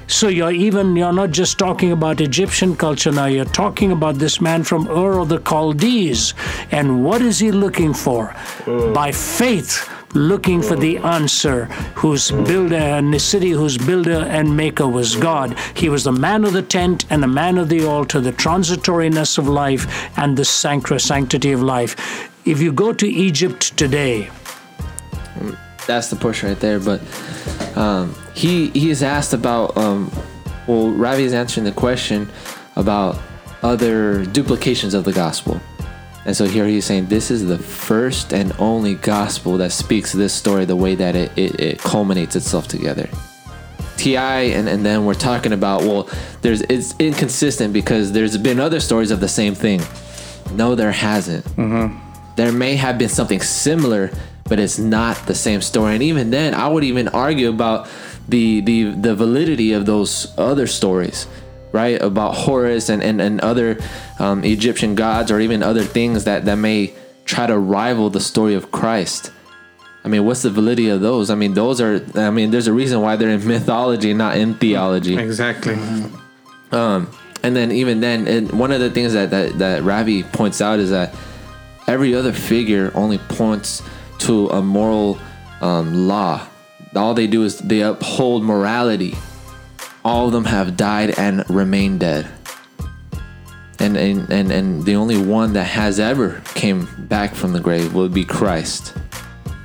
[0.08, 3.26] So you're even you're not just talking about Egyptian culture now.
[3.26, 6.34] You're talking about this man from Ur of the Chaldees,
[6.72, 8.28] and what is he looking for?
[8.64, 8.92] Hmm.
[8.92, 11.66] By faith, looking for the answer.
[11.94, 15.56] Whose builder and the city whose builder and maker was God.
[15.74, 19.38] He was the man of the tent and the man of the altar, the transitoriness
[19.38, 19.86] of life
[20.18, 22.30] and the sanctity of life.
[22.44, 24.30] If you go to Egypt today,
[25.86, 26.80] that's the push right there.
[26.80, 27.00] But
[27.76, 29.76] um, he he is asked about.
[29.76, 30.10] Um,
[30.66, 32.28] well, Ravi is answering the question
[32.74, 33.18] about
[33.62, 35.60] other duplications of the gospel,
[36.26, 40.34] and so here he's saying this is the first and only gospel that speaks this
[40.34, 43.08] story the way that it, it, it culminates itself together.
[43.96, 44.40] T.I.
[44.40, 46.10] and, and then we're talking about well,
[46.42, 49.80] there's it's inconsistent because there's been other stories of the same thing.
[50.52, 51.44] No, there hasn't.
[51.44, 51.96] Mm-hmm.
[52.34, 54.10] There may have been something similar,
[54.44, 55.94] but it's not the same story.
[55.94, 57.88] And even then, I would even argue about
[58.28, 61.28] the the the validity of those other stories,
[61.72, 62.00] right?
[62.00, 63.78] About Horus and and, and other
[64.18, 68.54] um, Egyptian gods, or even other things that that may try to rival the story
[68.54, 69.32] of Christ.
[70.04, 71.30] I mean, what's the validity of those?
[71.30, 72.00] I mean, those are.
[72.14, 75.18] I mean, there's a reason why they're in mythology, not in theology.
[75.18, 75.74] Exactly.
[76.70, 77.10] Um,
[77.42, 80.78] and then even then, and one of the things that, that that Ravi points out
[80.78, 81.14] is that
[81.86, 83.82] every other figure only points
[84.18, 85.18] to a moral
[85.60, 86.46] um, law.
[86.94, 89.14] All they do is they uphold morality.
[90.06, 92.28] All of them have died and remain dead.
[93.80, 97.92] And, and and and the only one that has ever came back from the grave
[97.92, 98.96] would be Christ.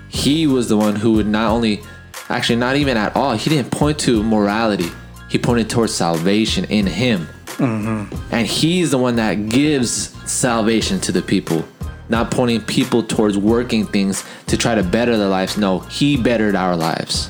[0.09, 1.83] He was the one who would not only,
[2.27, 3.33] actually not even at all.
[3.33, 4.89] He didn't point to morality.
[5.29, 7.27] He pointed towards salvation in Him.
[7.45, 8.33] Mm-hmm.
[8.33, 9.93] And he's the one that gives
[10.29, 11.63] salvation to the people,
[12.09, 15.55] not pointing people towards working things to try to better their lives.
[15.55, 17.29] No, he bettered our lives.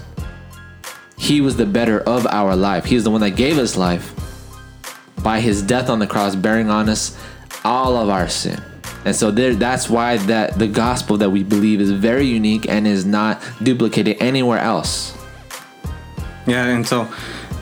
[1.21, 2.84] He was the better of our life.
[2.84, 4.12] He's the one that gave us life
[5.21, 7.15] by his death on the cross, bearing on us
[7.63, 8.60] all of our sin.
[9.05, 12.88] And so there, that's why that the gospel that we believe is very unique and
[12.88, 15.15] is not duplicated anywhere else.
[16.47, 17.07] Yeah, and so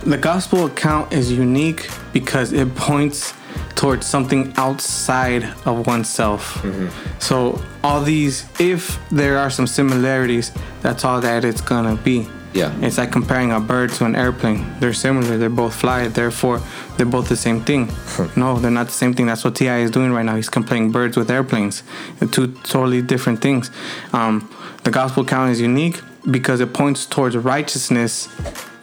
[0.06, 3.34] the gospel account is unique because it points
[3.76, 6.54] towards something outside of oneself.
[6.64, 7.20] Mm-hmm.
[7.20, 12.26] So all these, if there are some similarities, that's all that it's gonna be.
[12.54, 12.74] Yeah.
[12.82, 14.66] It's like comparing a bird to an airplane.
[14.80, 15.38] They're similar.
[15.38, 16.08] They both fly.
[16.08, 16.60] Therefore,
[16.98, 17.92] they're both the same thing.
[18.36, 19.28] no, they're not the same thing.
[19.28, 19.80] That's what T.I.
[19.80, 20.36] is doing right now.
[20.36, 21.84] He's comparing birds with airplanes.
[22.18, 23.70] They're two totally different things.
[24.14, 24.50] Um,
[24.84, 28.28] the gospel account is unique because it points towards righteousness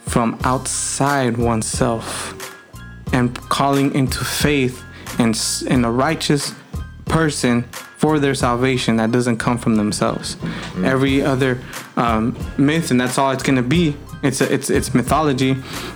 [0.05, 2.33] from outside oneself
[3.13, 4.81] and calling into faith
[5.19, 6.53] in, s- in a righteous
[7.09, 7.63] person
[7.97, 10.37] for their salvation that doesn't come from themselves.
[10.83, 11.59] Every other
[11.95, 13.95] um, myth, and that's all it's gonna be.
[14.23, 15.53] It's a, it's it's mythology.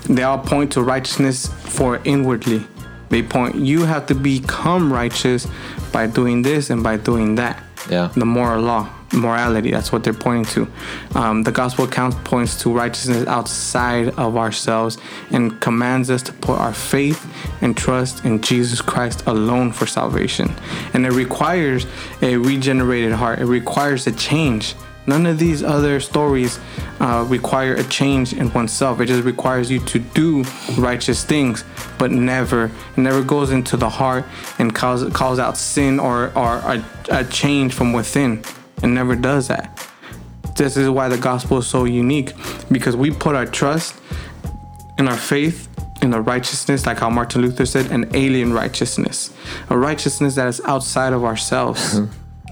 [0.10, 2.66] They all point to righteousness for inwardly.
[3.10, 3.56] They point.
[3.56, 5.48] You have to become righteous
[5.92, 7.62] by doing this and by doing that.
[7.92, 8.10] Yeah.
[8.16, 9.70] The moral law, morality.
[9.70, 10.72] That's what they're pointing to.
[11.14, 14.98] Um, the gospel account points to righteousness outside of ourselves
[15.30, 17.22] and commands us to put our faith
[17.62, 20.56] and trust in Jesus Christ alone for salvation.
[20.94, 21.86] And it requires
[22.22, 23.40] a regenerated heart.
[23.40, 24.74] It requires a change
[25.08, 26.60] None of these other stories
[27.00, 29.00] uh, require a change in oneself.
[29.00, 30.44] It just requires you to do
[30.78, 31.64] righteous things,
[31.98, 34.26] but never, never goes into the heart
[34.60, 38.44] and calls calls out sin or or a, a change from within.
[38.84, 39.88] It never does that.
[40.56, 42.34] This is why the gospel is so unique
[42.72, 43.96] because we put our trust
[44.98, 45.68] and our faith
[46.02, 49.32] in a righteousness, like how Martin Luther said, an alien righteousness,
[49.70, 52.02] a righteousness that is outside of ourselves.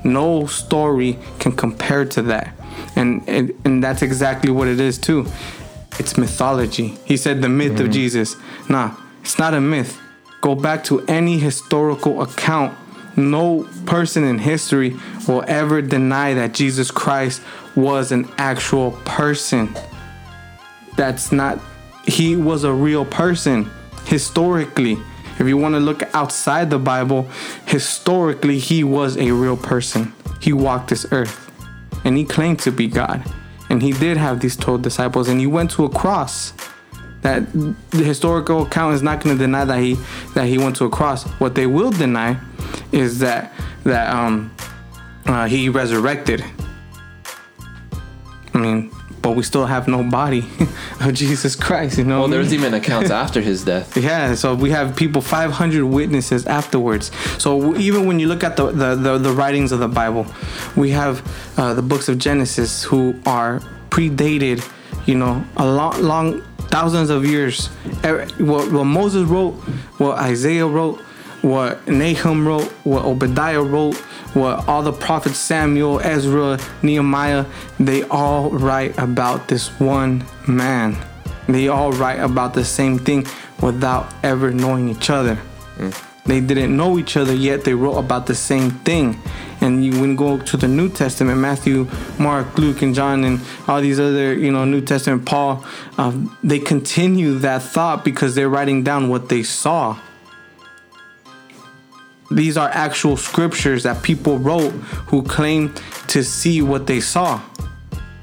[0.04, 2.54] No story can compare to that,
[2.96, 5.28] and, and and that's exactly what it is too.
[6.00, 6.98] It's mythology.
[7.06, 7.92] He said the myth of mm-hmm.
[7.92, 8.36] Jesus.
[8.70, 10.00] Nah, it's not a myth.
[10.42, 12.78] Go back to any historical account.
[13.18, 14.96] No person in history
[15.28, 17.42] will ever deny that Jesus Christ
[17.76, 19.76] was an actual person
[20.96, 21.60] that's not
[22.06, 23.70] he was a real person
[24.06, 24.98] historically
[25.40, 27.28] if you want to look outside the bible
[27.66, 30.14] historically he was a real person.
[30.42, 31.52] He walked this earth
[32.04, 33.24] and he claimed to be god.
[33.70, 36.54] And he did have these 12 disciples and he went to a cross
[37.22, 39.98] that the historical account is not going to deny that he
[40.34, 41.26] that he went to a cross.
[41.40, 42.40] What they will deny
[42.92, 44.52] is that that um
[45.26, 46.44] uh, he resurrected.
[48.54, 48.92] I mean,
[49.22, 50.48] but we still have no body
[51.00, 52.20] of Jesus Christ, you know.
[52.20, 52.62] Well, I there's mean?
[52.62, 53.98] even accounts after his death.
[53.98, 57.12] Yeah, so we have people, 500 witnesses afterwards.
[57.38, 60.26] So even when you look at the, the, the, the writings of the Bible,
[60.76, 61.24] we have
[61.58, 63.60] uh, the books of Genesis who are
[63.90, 64.68] predated,
[65.06, 67.68] you know, a long, long thousands of years.
[68.38, 69.54] What, what Moses wrote,
[69.98, 71.04] what Isaiah wrote,
[71.42, 73.96] what Nahum wrote, what Obadiah wrote,
[74.34, 77.46] what all the prophets Samuel, Ezra, Nehemiah,
[77.80, 80.98] they all write about this one man.
[81.48, 83.26] They all write about the same thing
[83.62, 85.40] without ever knowing each other.
[86.26, 89.20] They didn't know each other yet they wrote about the same thing.
[89.62, 91.88] And you when you go to the New Testament, Matthew,
[92.20, 95.66] Mark, Luke, and John, and all these other, you know, New Testament, Paul,
[95.98, 100.00] um, they continue that thought because they're writing down what they saw
[102.32, 104.72] these are actual scriptures that people wrote
[105.10, 105.74] who claim
[106.08, 107.42] to see what they saw.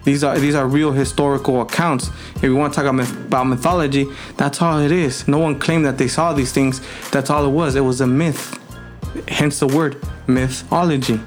[0.04, 2.11] These are these are real historical accounts.
[2.36, 5.26] If you want to talk about, about mythology, that's all it is.
[5.26, 6.80] No one claimed that they saw these things.
[7.11, 7.74] That's all it was.
[7.74, 8.57] It was a myth.
[9.26, 9.96] Hence the word
[10.28, 11.20] mythology.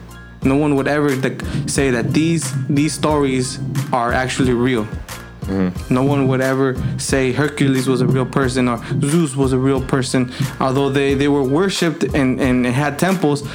[0.44, 3.60] No one would ever th- say that these these stories
[3.92, 4.88] are actually real.
[5.90, 9.82] No one would ever say Hercules was a real person or Zeus was a real
[9.82, 10.32] person.
[10.60, 13.48] Although they, they were worshipped and, and had temples,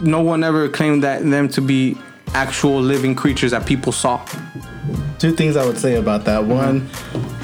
[0.00, 1.96] no one ever claimed that them to be
[2.34, 4.24] actual living creatures that people saw.
[5.18, 6.44] two things I would say about that.
[6.44, 6.88] One,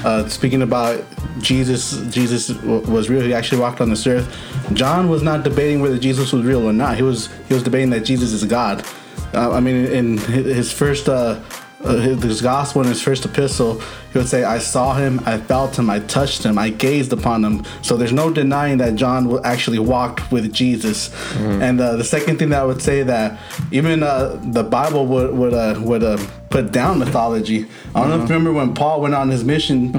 [0.03, 1.03] uh, speaking about
[1.39, 3.21] Jesus, Jesus w- was real.
[3.21, 4.27] He actually walked on this earth.
[4.73, 6.97] John was not debating whether Jesus was real or not.
[6.97, 8.85] He was he was debating that Jesus is God.
[9.33, 11.39] Uh, I mean, in his first uh,
[11.83, 13.79] uh, his his gospel in his first epistle,
[14.11, 17.43] he would say, "I saw him, I felt him, I touched him, I gazed upon
[17.43, 21.09] him." So there's no denying that John actually walked with Jesus.
[21.35, 23.39] And uh, the second thing that I would say that
[23.71, 26.17] even uh, the Bible would would uh, would uh,
[26.49, 27.65] put down mythology.
[27.95, 29.95] I don't know if you remember when Paul went on his mission,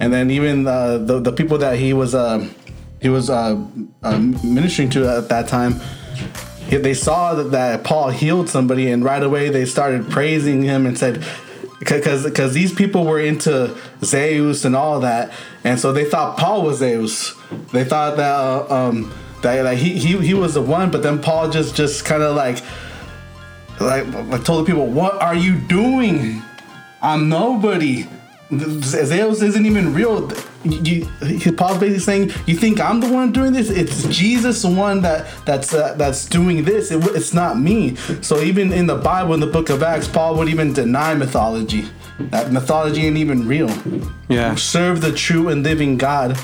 [0.00, 2.46] and then even uh, the the people that he was uh,
[3.00, 3.56] he was uh,
[4.02, 5.80] uh, ministering to at that time.
[6.72, 10.86] He- They saw that, that Paul healed somebody, and right away they started praising him
[10.86, 11.24] and said,
[11.78, 15.32] because because these people were into Zeus and all that,
[15.64, 17.34] and so they thought Paul was Zeus.
[17.72, 19.12] They thought that uh, um,
[19.42, 22.36] that like he, he he was the one, but then Paul just just kind of
[22.36, 22.58] like
[23.80, 24.04] like
[24.44, 26.42] told the people, "What are you doing?
[27.02, 28.06] I'm nobody.
[28.54, 30.30] Zeus isn't even real."
[30.64, 33.68] You, he, Paul's basically saying, "You think I'm the one doing this?
[33.68, 36.90] It's Jesus, the one that that's uh, that's doing this.
[36.92, 40.36] It, it's not me." So even in the Bible, in the Book of Acts, Paul
[40.36, 41.84] would even deny mythology.
[42.30, 43.70] That mythology ain't even real.
[44.28, 44.54] Yeah.
[44.54, 46.38] Serve the true and living God,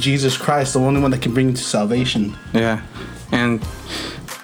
[0.00, 2.34] Jesus Christ, the only one that can bring you to salvation.
[2.52, 2.82] Yeah.
[3.30, 3.62] And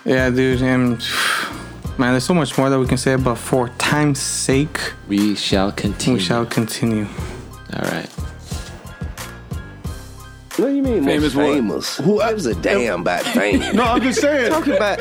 [0.05, 0.93] yeah, dude, and
[1.99, 5.73] man, there's so much more that we can say, but for time's sake, We shall
[5.73, 6.19] continue.
[6.19, 7.07] we shall continue.
[7.75, 8.09] All right.
[10.59, 11.99] What do you mean Famous famous?
[11.99, 13.61] Who gives a damn about fame?
[13.77, 14.51] No, I'm just saying.
[14.53, 14.99] talking about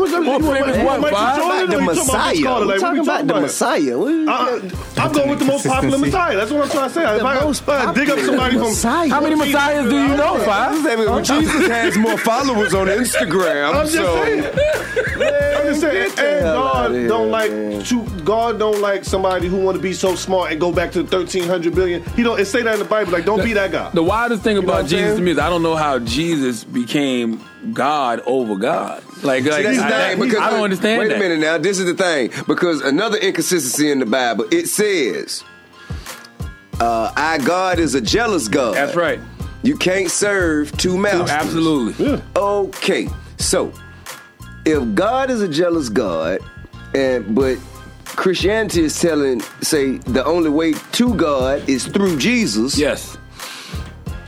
[0.00, 0.22] Who's that?
[0.22, 2.66] More famous what, Michael Jordan the you talking about Vince Messiah.
[2.66, 3.40] We're talking about the?
[3.40, 3.98] Messiah.
[3.98, 4.60] What you- Uh,
[4.96, 6.36] I'm going with the most popular Messiah.
[6.36, 7.16] That's what I'm trying to say.
[7.16, 9.08] If I, most if dig up somebody from Messiah.
[9.10, 11.24] How many messiahs do you know, Five?
[11.24, 13.74] Jesus has more followers on Instagram.
[13.74, 14.44] I'm just saying.
[14.44, 16.12] I'm just saying.
[16.18, 17.84] And God don't like man.
[17.84, 18.24] shoot.
[18.24, 21.74] God don't like somebody who want to be so smart and go back to 1300
[21.74, 22.02] billion.
[22.14, 22.40] He don't.
[22.40, 23.12] It say that in the Bible.
[23.12, 23.90] Like, don't be that guy.
[23.90, 28.20] The wildest thing about Jesus to me is I don't know how Jesus became God
[28.26, 29.02] over God.
[29.22, 31.16] Like, like See, I, because- I don't understand Wait that.
[31.16, 31.58] a minute now.
[31.58, 34.46] This is the thing because another inconsistency in the Bible.
[34.50, 35.44] It says,
[36.80, 39.20] uh, "Our God is a jealous God." That's right.
[39.62, 41.30] You can't serve two masters.
[41.30, 42.22] Absolutely.
[42.34, 43.72] Okay, so
[44.64, 46.40] if God is a jealous God,
[46.94, 47.58] and but
[48.16, 52.76] Christianity is telling, say, the only way to God is through Jesus.
[52.76, 53.16] Yes.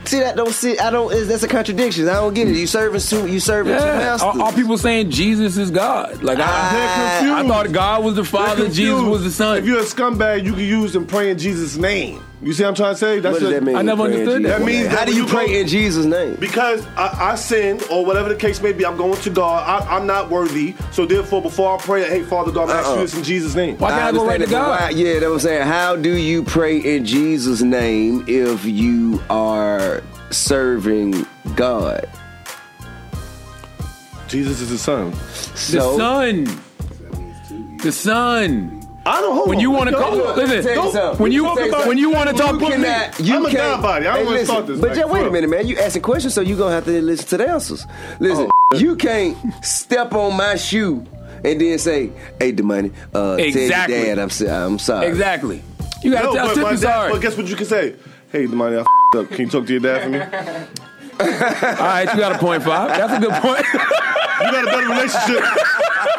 [0.05, 2.07] See that don't see I don't is that's a contradiction.
[2.09, 2.55] I don't get it.
[2.55, 3.97] You serving two you serving two Yeah.
[3.97, 4.27] masters.
[4.41, 6.21] Are, are people saying Jesus is God?
[6.23, 9.57] Like I, Ah, I thought God was the Father, Jesus was the Son.
[9.57, 12.21] If you're a scumbag, you can use and pray in Jesus' name.
[12.43, 13.19] You see what I'm trying to say?
[13.21, 13.75] That's what does that mean?
[13.77, 14.59] I never understood that.
[14.59, 14.91] That means name?
[14.91, 16.35] that how do you you pray go- in Jesus' name?
[16.35, 19.63] Because I, I sinned, or whatever the case may be, I'm going to God.
[19.65, 20.75] I, I'm not worthy.
[20.91, 22.79] So therefore, before I pray, hey, Father God, I'm uh-uh.
[22.79, 22.95] asking Uh-uh.
[22.99, 23.77] you this in Jesus' name.
[23.77, 24.81] Why can't I, go right to understand it, but God?
[24.81, 25.67] why- yeah, that's what I'm saying.
[25.67, 31.25] How do you pray in Jesus' name if you are serving
[31.55, 32.09] God?
[34.27, 35.11] Jesus is the Son.
[35.11, 36.61] The So Son.
[37.83, 38.79] The Son.
[39.05, 40.63] I don't hold When you want to Don't- call, listen.
[40.93, 41.17] something.
[41.21, 43.19] When you Talk about- when you want to talk you cannot.
[43.19, 43.57] You I'm a can't.
[43.57, 44.07] God-body.
[44.07, 45.67] I don't wanna listen, start this, But just wait a minute, man.
[45.67, 47.85] You asking questions, so you gonna have to listen to the answers.
[48.19, 48.77] Listen, Oh.
[48.77, 51.03] you can't step on my shoe
[51.43, 53.95] and then say, "Hey, Demani, uh, Exactly.
[53.95, 55.61] tell your dad I'm so- I'm sorry." exactly.
[56.01, 57.11] You gotta No, tell but, Tippy my dad, sorry.
[57.11, 57.95] but guess what you can say?
[58.31, 59.29] Hey, the money I f***ed up.
[59.31, 60.19] Can you talk to your dad for me?
[61.19, 62.89] All right, you got a point five.
[62.97, 63.65] That's a good point.
[64.43, 65.43] You got a better relationship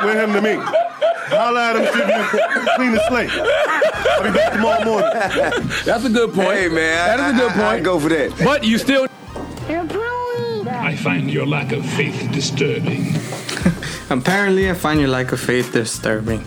[0.04, 0.58] with him than me.
[1.28, 3.30] Holla at him, see if you clean the slate.
[3.30, 5.10] I'll be back tomorrow morning.
[5.84, 6.56] That's a good point.
[6.58, 7.84] Hey, man, that is a good I, I, I point.
[7.84, 8.38] go for that.
[8.44, 9.06] But you still
[10.84, 13.14] I find your lack of faith disturbing.
[14.10, 16.44] Apparently, I find your lack of faith disturbing.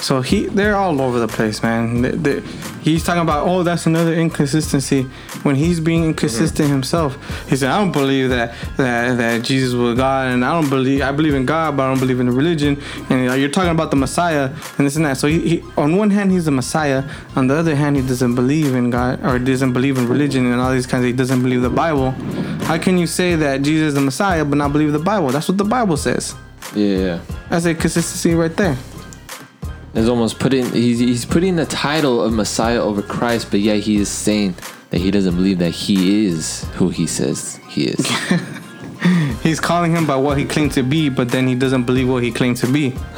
[0.00, 2.02] So he, they're all over the place, man.
[2.02, 2.42] They- they-
[2.82, 5.02] he's talking about, oh, that's another inconsistency.
[5.42, 7.16] When he's being inconsistent himself,
[7.48, 11.02] he said, I don't believe that that that Jesus was God, and I don't believe
[11.02, 12.80] I believe in God, but I don't believe in religion.
[13.10, 15.16] And uh, you're talking about the Messiah and this and that.
[15.16, 17.02] So he, he, on one hand, he's the Messiah.
[17.34, 20.60] On the other hand, he doesn't believe in God or doesn't believe in religion and
[20.60, 21.04] all these kinds.
[21.04, 22.10] Of, he doesn't believe the Bible.
[22.68, 25.28] How can you say that Jesus is the Messiah but not believe the Bible?
[25.28, 26.34] That's what the Bible says.
[26.74, 27.20] Yeah.
[27.48, 28.76] That's a consistency right there.
[29.96, 33.96] It's almost putting he's he's putting the title of Messiah over Christ, but yet he
[33.96, 34.54] is saying
[34.90, 38.06] that he doesn't believe that he is who he says he is.
[39.42, 42.24] He's calling him by what he claimed to be, but then he doesn't believe what
[42.24, 42.88] he claimed to be.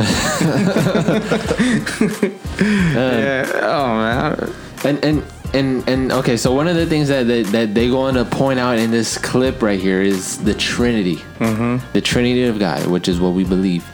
[2.61, 3.47] yeah.
[3.63, 4.53] Oh man.
[4.85, 5.25] and and
[5.55, 8.25] and and okay, so one of the things that that, that they go on to
[8.27, 11.79] point out in this clip right here is the Trinity, mm-hmm.
[11.93, 13.89] the Trinity of God, which is what we believe.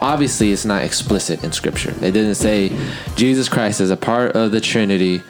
[0.00, 1.90] Obviously, it's not explicit in Scripture.
[2.02, 2.76] It didn't say
[3.16, 5.22] Jesus Christ is a part of the Trinity.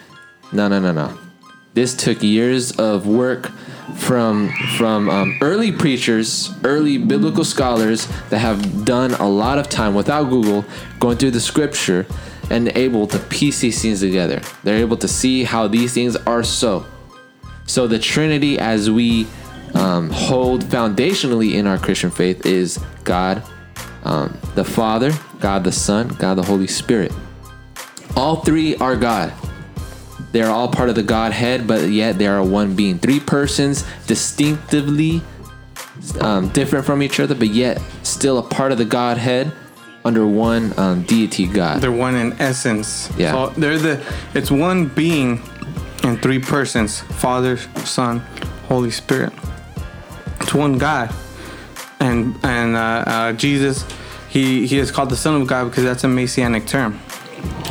[0.53, 1.19] No, no, no, no.
[1.75, 3.51] This took years of work
[3.97, 9.95] from from um, early preachers, early biblical scholars that have done a lot of time
[9.95, 10.65] without Google,
[10.99, 12.07] going through the Scripture
[12.51, 14.41] and able to piece these things together.
[14.65, 16.85] They're able to see how these things are so.
[17.67, 19.27] So the Trinity, as we
[19.75, 23.43] um, hold foundationally in our Christian faith, is God,
[24.05, 27.13] um, the Father, God the Son, God the Holy Spirit.
[28.17, 29.33] All three are God.
[30.33, 32.99] They are all part of the Godhead, but yet they are one being.
[32.99, 35.23] Three persons distinctively
[36.21, 39.53] um, different from each other, but yet still a part of the Godhead
[40.05, 41.81] under one um, deity God.
[41.81, 43.11] They're one in essence.
[43.17, 43.33] Yeah.
[43.33, 44.15] So they're the.
[44.35, 45.43] It's one being,
[46.05, 48.21] in three persons: Father, Son,
[48.69, 49.33] Holy Spirit.
[50.41, 51.15] It's one God,
[52.01, 53.85] and and uh, uh, Jesus,
[54.29, 56.99] he he is called the Son of God because that's a messianic term.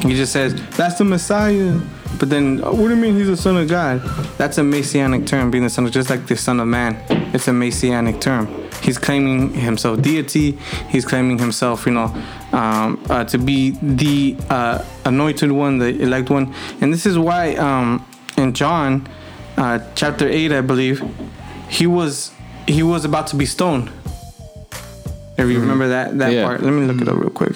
[0.01, 1.79] He just says that's the Messiah.
[2.17, 4.01] But then, uh, what do you mean he's the Son of God?
[4.37, 7.01] That's a messianic term, being the Son of just like the Son of Man.
[7.33, 8.47] It's a messianic term.
[8.81, 10.57] He's claiming himself deity.
[10.89, 12.13] He's claiming himself, you know,
[12.51, 16.53] um, uh, to be the uh, anointed one, the elect one.
[16.81, 18.05] And this is why um,
[18.37, 19.07] in John
[19.57, 21.03] uh, chapter eight, I believe,
[21.69, 22.31] he was
[22.67, 23.91] he was about to be stoned.
[25.39, 26.45] If you remember that that Yeah.
[26.45, 27.53] part, let me look it up real quick.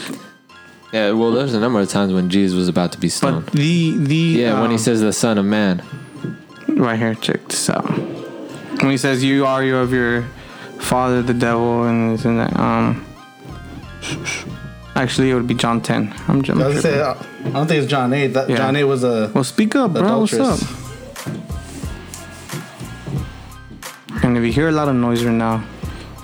[0.92, 3.46] Yeah, well, there's a number of times when Jesus was about to be stoned.
[3.46, 5.82] But the the yeah, when he um, says the Son of Man.
[6.68, 7.86] right here, check this out.
[7.90, 10.24] When he says you are you of your
[10.80, 12.58] father, the devil, and this and that.
[12.60, 13.06] Um,
[14.96, 16.14] actually, it would be John ten.
[16.28, 17.02] I'm, I'm I was gonna say, tripping.
[17.02, 18.28] uh, I don't think it's John 8.
[18.28, 18.58] That Yeah.
[18.58, 20.20] John 8 was a Well, speak up, bro.
[20.20, 20.60] What's up?
[24.24, 25.64] And if you hear a lot of noise right now,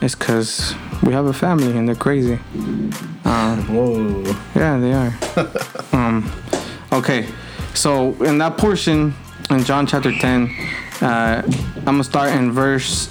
[0.02, 2.40] it's because we have a family and they're crazy.
[3.70, 4.24] Whoa.
[4.56, 5.14] Yeah, they are.
[5.94, 6.32] um,
[6.92, 7.28] okay,
[7.76, 9.14] so in that portion,
[9.52, 10.50] in John chapter 10,
[11.02, 13.10] uh, I'm gonna start in verse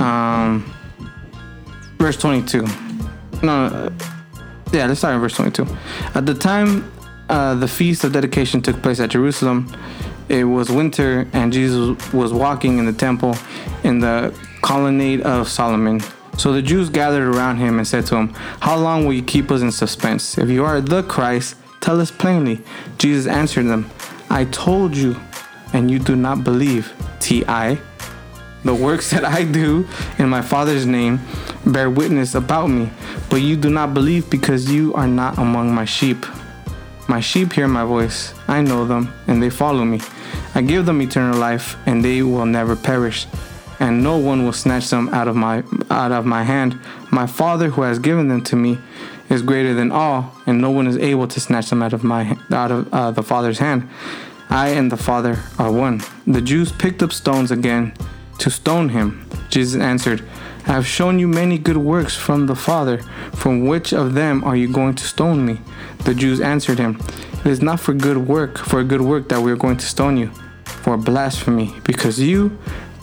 [0.00, 0.74] um,
[1.98, 2.66] verse 22.
[3.42, 3.90] No, uh,
[4.72, 5.66] yeah, let's start in verse 22.
[6.14, 6.90] At the time
[7.28, 9.72] uh, the feast of dedication took place at Jerusalem,
[10.28, 13.36] it was winter, and Jesus was walking in the temple
[13.84, 16.00] in the colonnade of Solomon.
[16.40, 18.28] So the Jews gathered around him and said to him,
[18.60, 20.38] How long will you keep us in suspense?
[20.38, 22.62] If you are the Christ, tell us plainly.
[22.96, 23.90] Jesus answered them,
[24.30, 25.20] I told you,
[25.74, 26.94] and you do not believe.
[27.20, 27.78] T.I.
[28.64, 29.86] The works that I do
[30.18, 31.20] in my Father's name
[31.66, 32.88] bear witness about me,
[33.28, 36.24] but you do not believe because you are not among my sheep.
[37.06, 38.32] My sheep hear my voice.
[38.48, 40.00] I know them, and they follow me.
[40.54, 43.26] I give them eternal life, and they will never perish,
[43.80, 46.78] and no one will snatch them out of my out of my hand.
[47.10, 48.78] My Father, who has given them to me,
[49.28, 52.36] is greater than all, and no one is able to snatch them out of my
[52.52, 53.88] out of uh, the Father's hand.
[54.50, 56.02] I and the Father are one.
[56.26, 57.94] The Jews picked up stones again
[58.38, 59.26] to stone him.
[59.48, 60.24] Jesus answered,
[60.66, 62.98] I have shown you many good works from the Father.
[63.32, 65.60] From which of them are you going to stone me?
[66.04, 67.00] The Jews answered him,
[67.44, 69.86] It is not for good work, for a good work that we are going to
[69.86, 70.30] stone you,
[70.64, 72.58] for blasphemy, because you,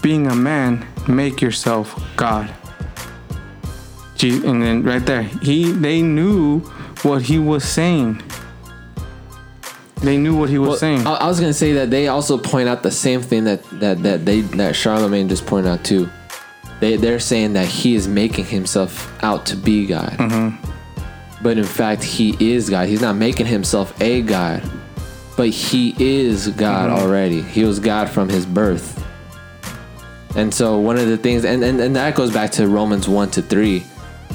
[0.07, 2.49] being a man, make yourself God.
[4.23, 6.59] And then right there, he they knew
[7.03, 8.21] what he was saying.
[10.01, 11.05] They knew what he was Well, saying.
[11.05, 14.01] I, I was gonna say that they also point out the same thing that that
[14.03, 16.09] that they that Charlamagne just pointed out too.
[16.79, 21.43] They they're saying that he is making himself out to be God, Mm-hmm.
[21.43, 22.87] but in fact he is God.
[22.87, 24.63] He's not making himself a God,
[25.35, 27.03] but he is God Mm-hmm.
[27.03, 27.41] already.
[27.41, 29.03] He was God from his birth.
[30.37, 33.31] And so one of the things, and, and, and that goes back to Romans 1
[33.31, 33.83] to 3,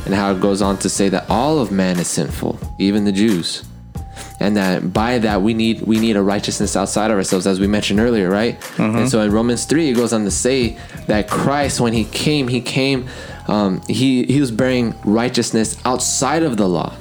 [0.04, 3.12] and how it goes on to say that all of man is sinful, even the
[3.12, 3.62] Jews.
[4.40, 7.68] And that by that we need we need a righteousness outside of ourselves, as we
[7.68, 8.58] mentioned earlier, right?
[8.96, 10.76] And so in Romans 3, it goes on to say
[11.06, 13.08] that Christ, when he came, he came,
[13.46, 16.92] um, he, he was bearing righteousness outside of the law.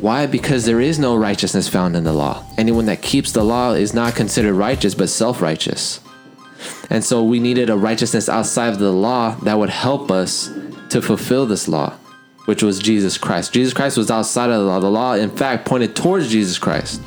[0.00, 0.26] Why?
[0.26, 2.44] Because there is no righteousness found in the law.
[2.58, 6.00] Anyone that keeps the law is not considered righteous, but self righteous.
[6.90, 10.50] And so we needed a righteousness outside of the law that would help us
[10.90, 11.90] to fulfill this law,
[12.44, 13.52] which was Jesus Christ.
[13.52, 14.80] Jesus Christ was outside of the law.
[14.80, 17.00] The law, in fact, pointed towards Jesus Christ.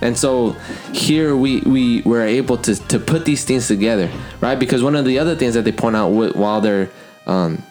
[0.00, 0.52] And so
[0.92, 4.10] here we, we were able to, to put these things together,
[4.40, 4.58] right?
[4.58, 6.90] Because one of the other things that they point out while they're
[7.26, 7.62] um,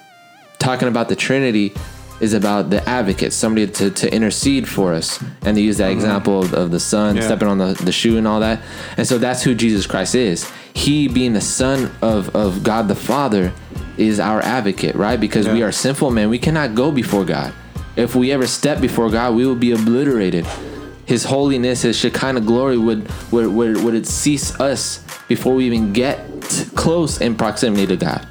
[0.59, 1.73] talking about the Trinity
[2.19, 5.23] is about the advocate, somebody to, to intercede for us.
[5.41, 5.99] And they use that mm-hmm.
[5.99, 7.21] example of, of the son Yeah.
[7.23, 8.61] stepping on the, the shoe and all that.
[8.97, 10.49] And so that's who Jesus Christ is.
[10.73, 13.53] He being the son of, of God the Father
[13.97, 15.19] is our advocate, right?
[15.19, 16.29] Because we are sinful men.
[16.29, 17.53] We cannot go before God.
[17.95, 20.45] If we ever step before God, we will be obliterated.
[21.05, 25.91] His holiness, his Shekinah glory would would, would, would it cease us before we even
[25.91, 26.25] get
[26.75, 28.27] close in proximity to God.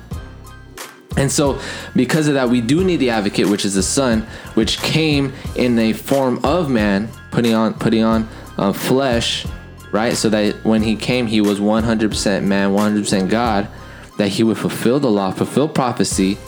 [1.18, 1.60] And so,
[1.96, 4.22] because of that, we do need the advocate, which is the Son,
[4.54, 9.44] which came in the form of man, putting on putting on uh, flesh,
[9.90, 10.16] right?
[10.16, 13.66] So that when he came, he was 100% man, 100% God.
[14.16, 16.38] That he would fulfill the law, fulfill prophecy,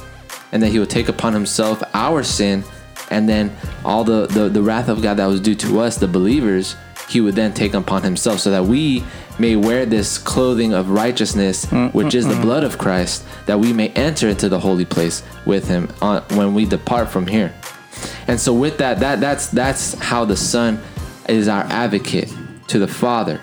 [0.53, 2.63] and that he would take upon himself our sin,
[3.11, 6.09] and then all the the, the wrath of God that was due to us, the
[6.09, 6.77] believers,
[7.11, 9.05] he would then take upon himself, so that we
[9.39, 12.43] may wear this clothing of righteousness, mm, which mm, is the mm.
[12.43, 16.55] blood of Christ, that we may enter into the holy place with Him on, when
[16.55, 17.53] we depart from here.
[18.29, 20.81] And so, with that, that that's that's how the Son
[21.29, 22.33] is our advocate
[22.69, 23.41] to the Father.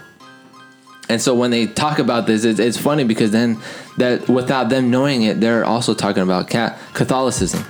[1.09, 3.59] And so, when they talk about this, it's, it's funny because then
[3.97, 7.65] that without them knowing it, they're also talking about ca- Catholicism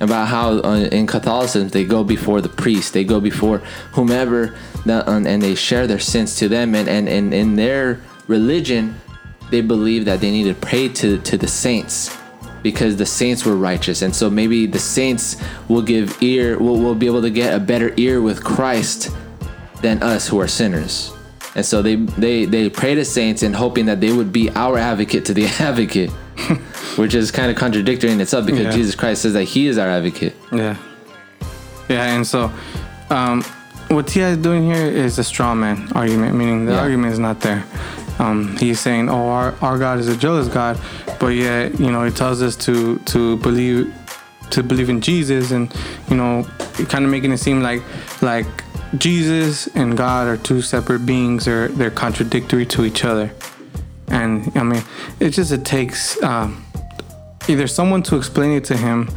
[0.00, 3.58] about how uh, in Catholicism they go before the priest, they go before
[3.92, 4.56] whomever,
[4.88, 6.74] um, and they share their sins to them.
[6.74, 8.94] And, and, and in their religion,
[9.50, 12.16] they believe that they need to pray to, to the saints
[12.62, 14.02] because the saints were righteous.
[14.02, 15.36] And so maybe the saints
[15.68, 19.10] will give ear, will, will be able to get a better ear with Christ
[19.80, 21.12] than us who are sinners.
[21.54, 24.78] And so they, they, they pray to saints and hoping that they would be our
[24.78, 26.10] advocate to the advocate.
[26.96, 28.70] which is kind of contradictory in itself because Yeah.
[28.72, 30.34] Jesus Christ says that He is our advocate.
[30.52, 30.76] Yeah.
[31.88, 32.52] Yeah, and so
[33.10, 33.42] um,
[33.88, 34.30] what T.I.
[34.30, 36.80] is doing here is a straw man argument, meaning the Yeah.
[36.80, 37.64] argument is not there.
[38.18, 40.78] Um, he's saying, "Oh, our, our God is a jealous God,"
[41.20, 43.94] but yet you know he tells us to to believe
[44.50, 45.72] to believe in Jesus, and
[46.10, 46.44] you know,
[46.88, 47.80] kind of making it seem like
[48.20, 48.46] like
[48.96, 53.32] Jesus and God are two separate beings, or they're contradictory to each other.
[54.08, 54.82] And I mean,
[55.20, 56.64] it just it takes um,
[57.48, 59.10] either someone to explain it to him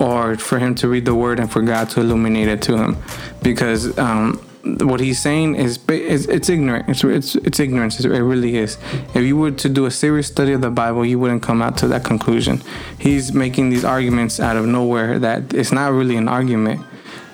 [0.00, 2.96] or for him to read the word and for God to illuminate it to him
[3.42, 4.44] because um,
[4.80, 6.88] what he's saying is, is it's ignorant.
[6.88, 7.98] It's it's it's ignorance.
[8.04, 8.78] It really is.
[9.14, 11.76] If you were to do a serious study of the Bible, you wouldn't come out
[11.78, 12.62] to that conclusion.
[12.98, 16.84] He's making these arguments out of nowhere that it's not really an argument.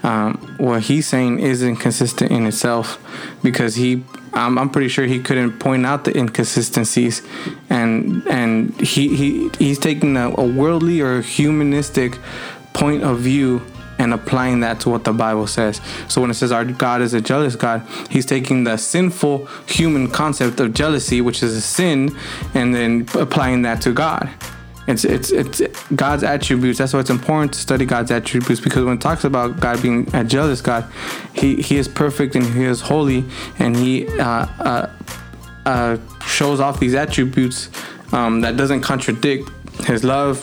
[0.03, 2.99] Um, what he's saying is inconsistent in itself
[3.43, 7.23] because he I'm, I'm pretty sure he couldn't point out the inconsistencies
[7.69, 12.19] and and he, he he's taking a, a worldly or humanistic
[12.75, 13.63] point of view
[13.99, 15.81] and applying that to what the Bible says.
[16.07, 20.09] So when it says our God is a jealous God, he's taking the sinful human
[20.09, 22.17] concept of jealousy, which is a sin,
[22.55, 24.31] and then applying that to God.
[24.89, 25.61] It's it's it's
[25.95, 26.79] God's attributes.
[26.79, 30.09] That's why it's important to study God's attributes because when it talks about God being
[30.15, 30.91] a jealous God,
[31.35, 33.27] he he is perfect and he is holy
[33.59, 34.91] and he uh, uh,
[35.67, 37.69] uh, shows off these attributes
[38.13, 39.51] um, that doesn't contradict
[39.85, 40.43] his love,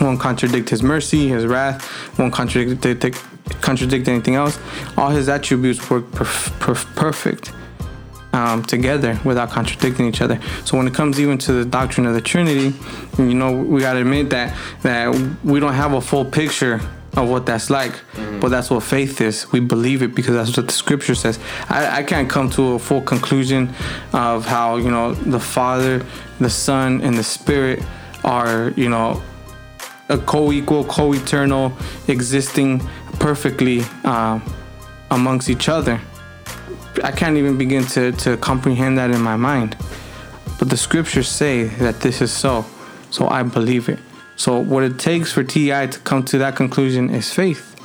[0.00, 1.86] won't contradict his mercy, his wrath,
[2.18, 2.80] won't contradict
[3.60, 4.58] contradict anything else.
[4.96, 7.52] All his attributes work perf- perf- perfect
[8.32, 10.40] um, together without contradicting each other.
[10.64, 12.76] So when it comes even to the doctrine of the Trinity,
[13.18, 15.14] you know, we got to admit that that
[15.44, 16.80] we don't have a full picture
[17.16, 17.92] of what that's like,
[18.40, 19.50] but that's what faith is.
[19.50, 21.38] We believe it because that's what the Scripture says.
[21.68, 23.74] I, I can't come to a full conclusion
[24.12, 26.04] of how you know the Father,
[26.38, 27.82] the Son, and the Spirit
[28.24, 29.22] are you know
[30.08, 31.72] a co-equal, co-eternal,
[32.08, 32.80] existing
[33.18, 34.40] perfectly uh,
[35.10, 36.00] amongst each other.
[37.04, 39.76] I can't even begin to, to comprehend that in my mind.
[40.58, 42.64] But the scriptures say that this is so.
[43.10, 43.98] So I believe it.
[44.36, 45.86] So what it takes for T.I.
[45.86, 47.76] to come to that conclusion is faith.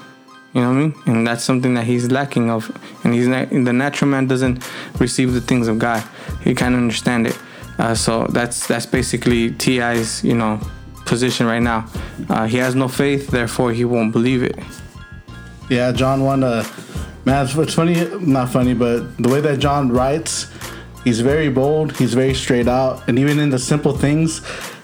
[0.53, 0.95] You know what I mean?
[1.06, 2.72] And that's something that he's lacking of.
[3.03, 4.64] And he's not, the natural man doesn't
[4.99, 6.03] receive the things of God.
[6.43, 7.38] He can't understand it.
[7.78, 10.62] Uh, so that's that's basically T.I.'s, you know,
[11.06, 11.89] position right now.
[12.30, 14.58] Uh, he has no faith, therefore he won't believe it.
[15.70, 16.64] Yeah, John 1, uh,
[17.26, 20.47] man, it's, funny, not funny, but the way that John writes,
[21.03, 24.41] he's very bold, he's very straight out, and even in the simple things,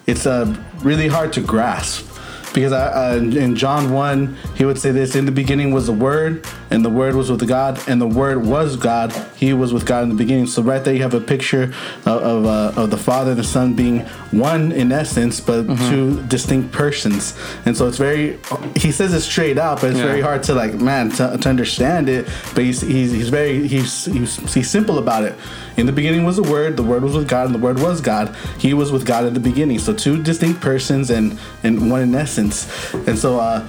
[0.08, 2.08] it's uh, really hard to grasp.
[2.54, 5.94] Because I, uh, in John 1, he would say this In the beginning was the
[5.94, 9.12] Word, and the Word was with God, and the Word was God.
[9.36, 10.48] He was with God in the beginning.
[10.48, 11.64] So, right there, you have a picture
[12.06, 14.00] of, of, uh, of the Father and the Son being
[14.32, 17.38] one in essence, but two distinct persons.
[17.66, 18.40] And so, it's very,
[18.78, 20.06] he says it straight out, but it's Yeah.
[20.06, 22.26] very hard to, like, man, to, to understand it.
[22.56, 25.36] But he's, he's, he's very, he's, he's, he's simple about it.
[25.78, 28.00] In the beginning was the Word, the Word was with God, and the Word was
[28.02, 28.34] God.
[28.60, 29.80] He was with God in the beginning.
[29.80, 32.68] So, two distinct persons and, and one in essence.
[32.94, 33.68] And so, uh,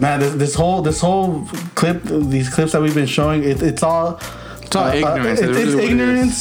[0.00, 1.44] man, this, this whole this whole
[1.74, 4.20] clip, these clips that we've been showing, it, it's all.
[4.62, 5.40] It's all uh, uh, ignorance.
[5.40, 5.90] it- It's it's what it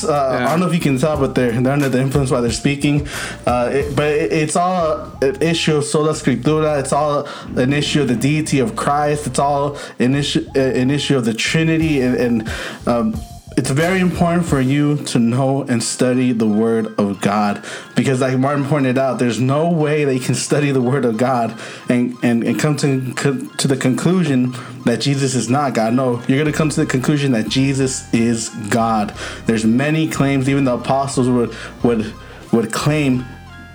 [0.03, 0.45] Uh, Yeah.
[0.47, 2.51] I don't know if you can tell, but they're they're under the influence while they're
[2.51, 3.07] speaking.
[3.45, 6.77] Uh, it, but it, it's all an issue of sola scriptura.
[6.81, 9.27] It's all an issue of the deity of Christ.
[9.27, 12.49] It's all an issue uh, an issue of the Trinity, and, and
[12.85, 13.15] um,
[13.57, 18.37] it's very important for you to know and study the Word of God because, like
[18.37, 22.43] Martin pointed out, there's no way you can study the Word of God and and,
[22.43, 24.53] and come to to the conclusion
[24.85, 25.95] that Jesus is not God.
[25.95, 29.17] No, you're gonna come to the conclusion that Jesus is God.
[29.47, 30.47] There's many claims.
[30.47, 32.13] Even the apostles would would
[32.53, 33.25] would claim.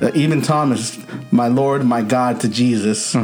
[0.01, 0.99] Uh, even Thomas,
[1.30, 3.14] my Lord, my God, to Jesus.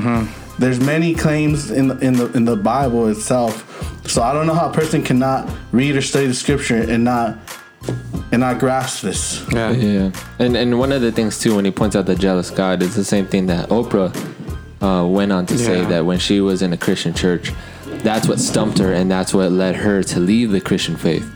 [0.59, 3.65] There's many claims in the, in the in the Bible itself.
[4.09, 7.39] So I don't know how a person cannot read or study the Scripture and not
[8.33, 9.45] and not grasp this.
[9.53, 9.71] Yeah.
[9.71, 12.83] Yeah, and and one of the things too when he points out the jealous God
[12.83, 14.15] it's the same thing that Oprah
[14.83, 17.53] uh, went on to say that when she was in a Christian church,
[18.03, 21.29] that's what stumped her and that's what led her to leave the Christian faith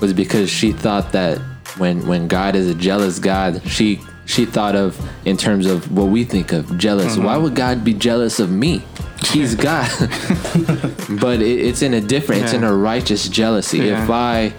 [0.00, 1.38] was because she thought that
[1.78, 6.06] when when God is a jealous God, she she thought of in terms of what
[6.06, 7.16] we think of jealous.
[7.16, 8.84] Why would God be jealous of me?
[9.24, 9.90] He's God,
[11.20, 12.42] but it, it's in a different.
[12.42, 13.78] It's in a righteous jealousy.
[13.78, 14.04] Yeah.
[14.04, 14.52] If I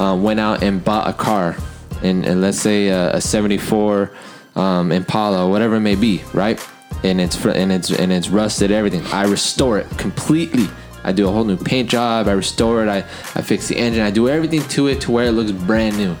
[0.00, 1.56] uh, went out and bought a car,
[2.02, 4.10] and, and let's say a, a '74
[4.56, 6.64] um, Impala or whatever it may be, right?
[7.04, 8.70] And it's fr- and it's and it's rusted.
[8.70, 9.04] Everything.
[9.06, 10.68] I restore it completely.
[11.04, 12.28] I do a whole new paint job.
[12.28, 12.88] I restore it.
[12.88, 14.02] I, I fix the engine.
[14.02, 16.16] I do everything to it to where it looks brand new.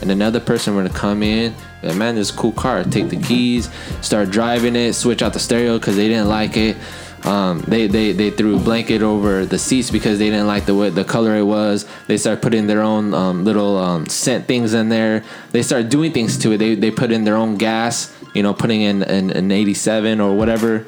[0.00, 2.84] And another person were to come in, like, man, this cool car.
[2.84, 3.70] Take the keys,
[4.00, 6.76] start driving it, switch out the stereo because they didn't like it.
[7.24, 10.74] Um, they, they they threw a blanket over the seats because they didn't like the
[10.74, 11.86] way the color it was.
[12.06, 15.22] They started putting their own um, little um, scent things in there.
[15.50, 16.58] They started doing things to it.
[16.58, 20.34] They, they put in their own gas, you know, putting in an, an 87 or
[20.34, 20.86] whatever,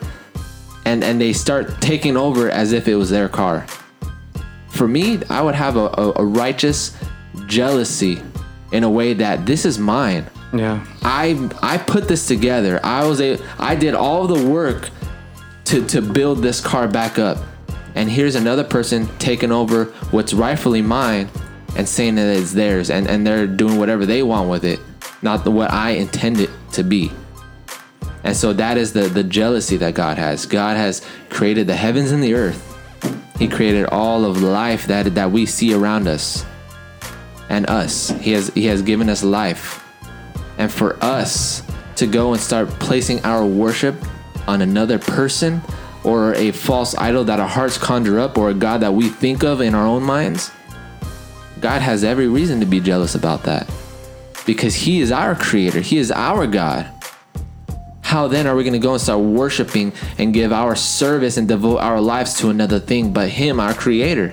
[0.87, 3.67] and and they start taking over as if it was their car.
[4.71, 6.97] For me, I would have a, a, a righteous
[7.47, 8.23] jealousy
[8.73, 10.27] in a way that this is mine.
[10.53, 10.85] Yeah.
[11.03, 12.81] I I put this together.
[12.85, 14.91] I was a I did all the work
[15.67, 17.39] to to build this car back up.
[17.95, 21.29] and here's another person taking over what's rightfully mine
[21.77, 24.81] and saying that it's theirs and, and they're doing whatever they want with it
[25.21, 27.11] not the, what i intend it to be
[28.25, 32.13] and so that is the the jealousy that god has god has created the heavens
[32.13, 32.63] and the earth
[33.39, 36.47] he created all of life that that we see around us
[37.51, 39.82] and us he has he has given us life
[40.63, 41.65] and for us
[41.97, 43.97] to go and start placing our worship
[44.47, 45.61] on another person
[46.05, 49.43] or a false idol that our hearts conjure up or a God that we think
[49.43, 50.53] of in our own minds,
[51.61, 53.69] God has every reason to be jealous about that
[54.47, 56.89] because He is our creator, He is our God.
[58.03, 61.49] How then are we going to go and start worshiping and give our service and
[61.49, 64.33] devote our lives to another thing but Him, our creator?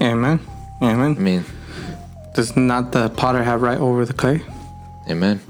[0.00, 0.40] Amen.
[0.80, 1.16] Amen.
[1.16, 1.44] I mean,
[2.34, 4.42] Does not the potter have right over the clay?
[5.08, 5.40] amen.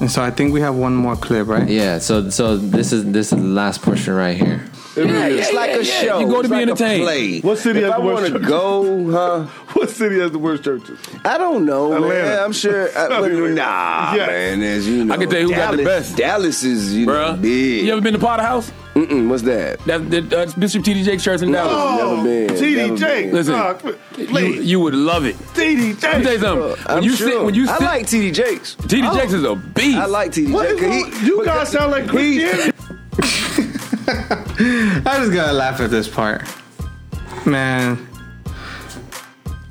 [0.00, 1.66] And so I think we have one more clip, right?
[1.68, 4.62] Yeah, so so this is this is the last portion right here.
[4.96, 6.00] Yeah, It's yeah, like yeah, a yeah.
[6.02, 6.18] show.
[6.20, 7.02] You go to It's be like a entertained.
[7.04, 7.40] play.
[7.40, 8.48] What city if has I the worst want to churches?
[8.48, 9.46] go, huh?
[9.74, 10.98] What city has the worst churches?
[11.24, 12.02] I don't know, man.
[12.02, 12.44] Atlanta.
[12.44, 12.88] I'm sure.
[12.98, 14.26] I, No, well, nah, Yeah.
[14.26, 14.62] man.
[14.62, 16.16] As you know, I can tell you who got the Dallas- best.
[16.16, 17.84] Dallas is you know, big.
[17.86, 18.72] You ever been to Potter House?
[18.96, 19.78] Mm-mm, what's that?
[19.84, 21.02] That, that, that's Bishop T.D.
[21.04, 22.00] Jakes Church in Dallas.
[22.00, 22.46] Never been.
[22.46, 23.32] never TD Jakes.
[23.34, 23.78] Listen, Uh,
[24.16, 24.64] You, please.
[24.64, 25.36] you would love it.
[25.36, 26.42] TD Let me tell you Jakes.
[26.42, 26.68] something.
[26.70, 27.30] When I'm you sure.
[27.30, 28.74] sit, when you I like TD Jakes.
[28.88, 29.02] T.D.
[29.14, 29.98] Jakes is a beast.
[29.98, 30.80] I like TD What Jakes.
[30.82, 31.24] is 'cause wrong?
[31.26, 32.72] You guys because sound like he- Christianity.
[35.08, 36.42] I just gotta laugh at this part.
[37.44, 38.08] Man.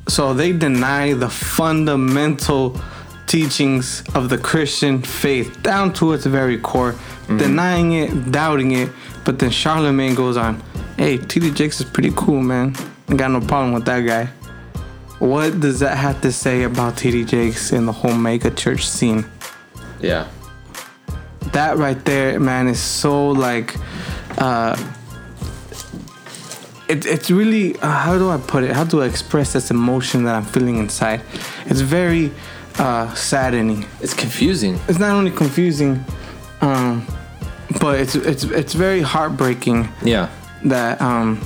[0.07, 2.79] So they deny the fundamental
[3.25, 6.93] teachings of the Christian faith down to its very core,
[7.27, 8.89] denying it, doubting it.
[9.25, 10.61] But then Charlamagne goes on,
[10.97, 12.75] hey, TD Jakes is pretty cool, man.
[13.09, 14.29] I got no problem with that guy.
[15.19, 19.25] What does that have to say about TD Jakes and the whole mega church scene?
[19.99, 20.27] Yeah.
[21.53, 23.75] that right there, man, is so like,
[24.37, 24.75] uh,
[26.87, 28.71] it, it's really, uh, how do I put it?
[28.73, 31.21] How do I express this emotion that I'm feeling inside?
[31.65, 32.31] It's very
[32.77, 33.85] uh, saddening.
[34.01, 34.79] It's confusing.
[34.87, 36.03] It's not only confusing,
[36.61, 37.07] um,
[37.81, 40.29] but it's it's it's very heartbreaking Yeah.
[40.65, 41.39] that um,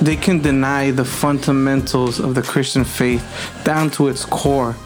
[0.00, 3.22] they can deny the fundamentals of the Christian faith
[3.64, 4.76] down to its core,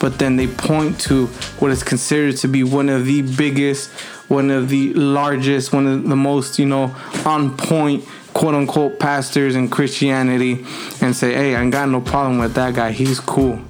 [0.00, 1.26] but then they point to
[1.60, 3.90] what is considered to be one of the biggest,
[4.28, 6.94] one of the largest, one of the most, you know,
[7.24, 10.64] on point, quote unquote, pastors in Christianity
[11.00, 12.90] and say, hey, I ain't got no problem with that guy.
[12.92, 13.60] He's cool.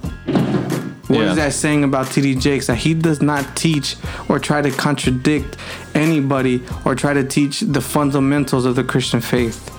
[1.07, 1.45] What is Yeah.
[1.45, 2.67] that saying about TD Jakes?
[2.67, 3.95] That he does not teach
[4.27, 5.55] or try to contradict
[5.95, 9.71] anybody or try to teach the fundamentals of the Christian faith.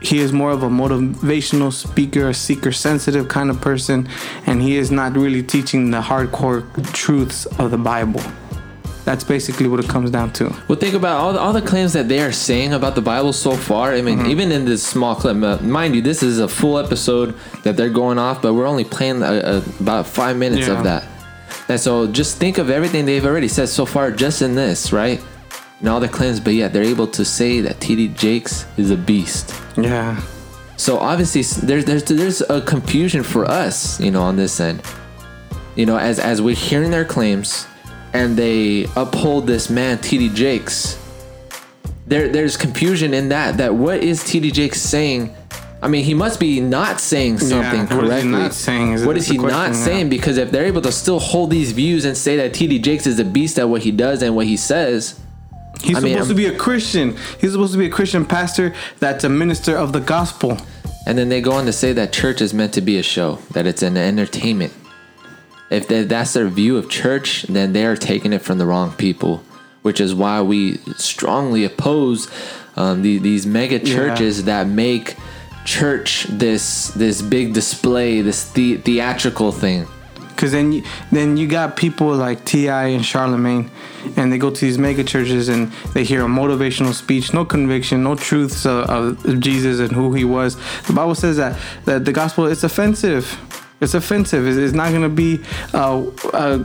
[0.00, 4.08] He is more of a motivational speaker, a seeker sensitive kind of person,
[4.46, 6.62] and he is not really teaching the hardcore
[6.92, 8.22] truths of the Bible.
[9.08, 10.44] That's basically what it comes down to.
[10.68, 13.32] Well, think about all the, all the claims that they are saying about the Bible
[13.32, 13.94] so far.
[13.94, 17.34] I mean, even in this small clip, uh, mind you, this is a full episode
[17.64, 20.76] that they're going off, but we're only playing uh, uh, about five minutes Yeah.
[20.76, 21.04] of that.
[21.70, 25.24] And so just think of everything they've already said so far just in this, right?
[25.80, 28.96] And all the claims, but yet they're able to say that TD Jakes is a
[28.96, 29.54] beast.
[29.78, 30.20] Yeah.
[30.76, 34.82] So obviously there's there's there's a confusion for us, you know, on this end.
[35.76, 37.66] You know, as as we're hearing their claims
[38.12, 40.98] and they uphold this man TD Jakes.
[42.06, 45.34] There there's confusion in that that what is TD Jakes saying?
[45.80, 48.08] I mean, he must be not saying something correctly.
[48.08, 49.72] what is he not saying is what is he not yeah.
[49.72, 50.08] saying?
[50.08, 53.18] Because if they're able to still hold these views and say that TD Jakes is
[53.18, 55.20] a beast at what he does and what he says,
[55.82, 57.16] He's I mean, supposed to be a Christian.
[57.40, 60.58] He's supposed to be a Christian pastor that's a minister of the gospel.
[61.06, 63.36] And then they go on to say that church is meant to be a show,
[63.52, 64.72] that it's an entertainment.
[65.70, 69.44] If that's their view of church, then they are taking it from the wrong people,
[69.82, 72.30] which is why we strongly oppose
[72.76, 75.16] um, the, these mega churches that make
[75.64, 79.86] church this this big display, this the, theatrical thing.
[80.36, 82.86] Cause then you, then you got people like T.I.
[82.88, 83.68] and Charlamagne,
[84.16, 88.04] and they go to these mega churches and they hear a motivational speech, no conviction,
[88.04, 88.88] no truths of,
[89.26, 90.56] of Jesus and who he was.
[90.84, 93.36] The Bible says that that the gospel is offensive.
[93.80, 94.46] It's offensive.
[94.46, 95.40] It's, not gonna be,
[95.72, 96.64] uh, uh,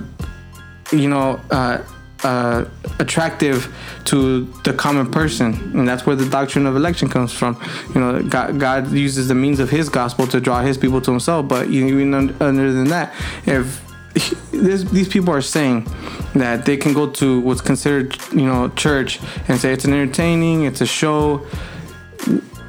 [0.92, 1.84] you know, uh,
[2.24, 2.66] uh,
[3.00, 3.74] attractive
[4.06, 7.62] to the common person, and that's where the doctrine of election comes from.
[7.94, 11.12] You know, God, God uses the means of His gospel to draw His people to
[11.12, 11.48] Himself.
[11.48, 13.14] But even un- other than that,
[13.46, 13.82] if
[14.52, 15.88] this, these people are saying
[16.36, 20.64] that they can go to what's considered, you know, church and say it's an entertaining,
[20.64, 21.46] it's a show.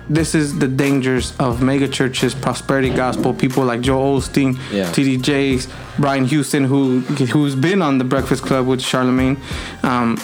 [0.09, 4.91] This is the dangers of mega churches, prosperity gospel, people like Joel Osteen, Yeah.
[4.93, 5.67] TD Jakes,
[5.99, 7.01] Brian Houston, who
[7.33, 9.39] who's been on the Breakfast Club with Charlamagne.
[9.83, 10.19] Um,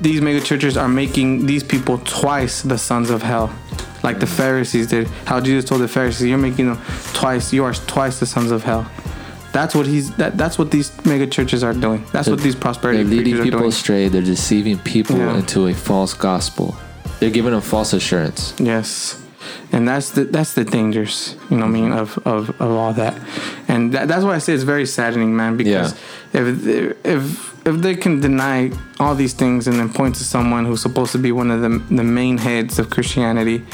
[0.00, 3.50] these mega churches are making these people twice the sons of hell,
[4.02, 5.06] like the Pharisees did.
[5.24, 6.78] How Jesus told the Pharisees, "You're making them
[7.14, 7.50] twice.
[7.52, 8.84] You are twice the sons of hell."
[9.52, 10.10] That's what he's.
[10.16, 12.04] That, that's what these mega churches are doing.
[12.12, 14.08] That's what these prosperity They're leading people astray.
[14.08, 15.36] They're deceiving people Yeah.
[15.38, 16.76] into a false gospel.
[17.22, 18.52] They're giving them false assurance.
[18.58, 19.22] Yes,
[19.70, 22.26] and that's the that's the dangers, you know, what I mean, mm-hmm.
[22.26, 23.16] of of, of all that,
[23.68, 25.56] and that, that's why I say it's very saddening, man.
[25.56, 25.92] Because
[26.32, 26.66] if
[27.06, 31.12] if if they can deny all these things and then point to someone who's supposed
[31.12, 33.64] to be one of the the main heads of Christianity,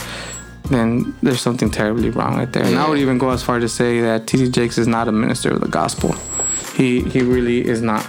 [0.64, 2.64] then there's something terribly wrong right there.
[2.64, 4.50] And I would even go as far to say that T.D.
[4.50, 6.12] Jakes is not a minister of the gospel.
[6.74, 8.06] He he really is not.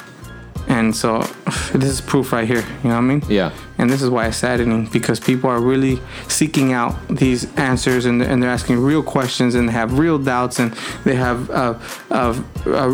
[0.69, 1.19] And so
[1.73, 2.63] this is proof right here.
[2.83, 3.23] You know what I mean?
[3.27, 3.51] Yeah.
[3.77, 8.21] And this is why it's saddening because people are really seeking out these answers and,
[8.21, 10.71] and they're asking real questions and they have real doubts and
[11.05, 11.73] they have uh,
[12.11, 12.43] a,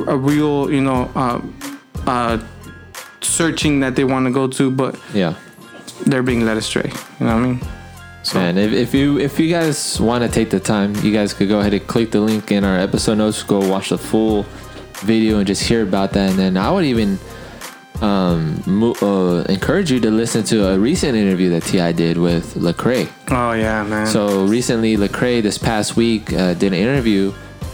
[0.07, 1.41] a real, you know, uh,
[2.07, 2.37] uh,
[3.21, 5.33] searching that they want to go to, but Yeah.
[6.05, 6.91] they're being led astray.
[7.19, 7.59] You know what I mean?
[8.23, 11.31] So, Man, if, if you if you guys want to take the time, you guys
[11.33, 13.43] could go ahead and click the link in our episode notes.
[13.43, 14.47] Go watch the full
[15.03, 16.31] video and just hear about that.
[16.31, 17.19] And then I would even
[18.01, 22.55] um, mo- uh, encourage you to listen to a recent interview that T.I did with
[22.55, 23.09] Lecrae.
[23.29, 24.07] oh, yeah, man.
[24.07, 27.33] So recently, Lecrae this past week uh, did an interview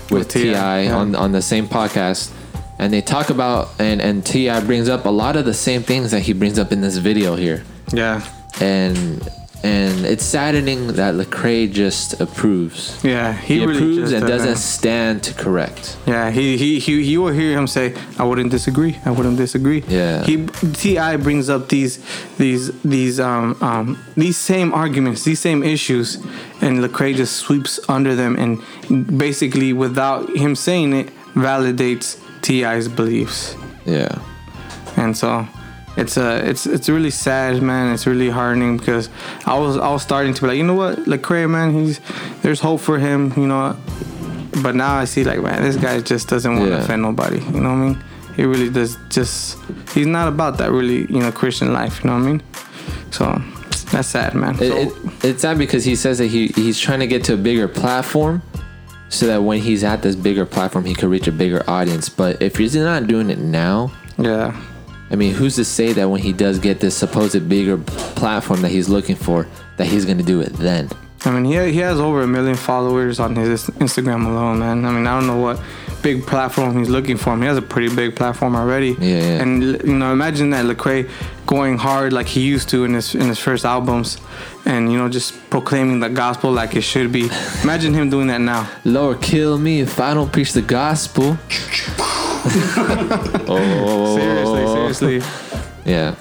[0.09, 0.95] with, With T.I yeah.
[0.95, 2.31] on on the same podcast,
[2.79, 6.11] and they talk about and and T.I brings up a lot of the same things
[6.11, 7.63] that he brings up in this video here,
[7.93, 8.21] yeah.
[8.59, 9.21] and
[9.63, 12.99] and it's saddening that Lecrae just approves.
[13.03, 15.97] Yeah, He, he, really approves and doesn't- doesn't stand to correct.
[16.07, 18.97] Yeah, he, he he he will hear him say, "I wouldn't disagree.
[19.05, 20.23] I wouldn't disagree." Yeah.
[20.23, 20.47] He
[20.81, 21.99] T.I brings up these
[22.37, 26.15] these these um um these same arguments, these same issues,
[26.61, 28.59] and Lecrae just sweeps under them and
[29.17, 33.55] basically, without him saying it, validates T.I's beliefs.
[33.85, 34.19] Yeah,
[34.97, 35.47] And so
[35.97, 37.93] it's uh it's it's really sad, man.
[37.93, 39.09] It's really heartening because
[39.45, 41.99] I was I was starting to be like, you know what, Lecrae, man, he's
[42.41, 43.75] there's hope for him, you know.
[44.63, 46.83] But now I see like, man, this guy just doesn't want to Yeah.
[46.83, 47.39] offend nobody.
[47.39, 48.03] You know what I mean?
[48.35, 48.97] He really does.
[49.09, 49.57] Just
[49.93, 52.03] he's not about that really, you know, Christian life.
[52.03, 52.43] You know what I mean?
[53.11, 53.41] So
[53.91, 54.55] that's sad, man.
[54.55, 57.33] it, So- it, it's sad because he says that he he's trying to get to
[57.33, 58.41] a bigger platform.
[59.09, 62.07] So that when he's at this bigger platform, he could reach a bigger audience.
[62.07, 64.55] But if he's not doing it now, yeah,
[65.11, 68.69] I mean, who's to say that when he does get this supposed bigger platform that
[68.69, 69.45] he's looking for,
[69.77, 70.89] that he's going to do it then?
[71.23, 74.85] I mean, he he has over a million followers on his Instagram alone, man.
[74.85, 75.61] I mean, I don't know what
[76.01, 77.37] big platform he's looking for.
[77.37, 78.95] He has a pretty big platform already.
[78.99, 79.41] Yeah, yeah.
[79.41, 81.09] And you know, imagine that Lecrae
[81.45, 84.17] going hard like he used to in his in his first albums,
[84.65, 87.29] and you know, just proclaiming the gospel like it should be.
[87.61, 88.67] Imagine him doing that now.
[88.83, 91.37] Lord, kill me if I don't preach the gospel.
[93.47, 95.39] oh, Seriously, seriously.
[95.85, 96.15] Yeah.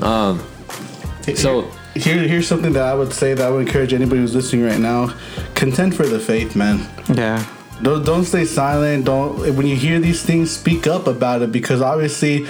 [0.00, 0.42] Um.
[1.36, 4.64] So Here, here's something that I would say that I would encourage anybody who's listening
[4.64, 5.14] right now:
[5.54, 6.86] contend for the faith, man.
[7.14, 7.44] Yeah.
[7.82, 9.04] Don't don't stay silent.
[9.06, 12.46] Don't when you hear these things, speak up about it because obviously,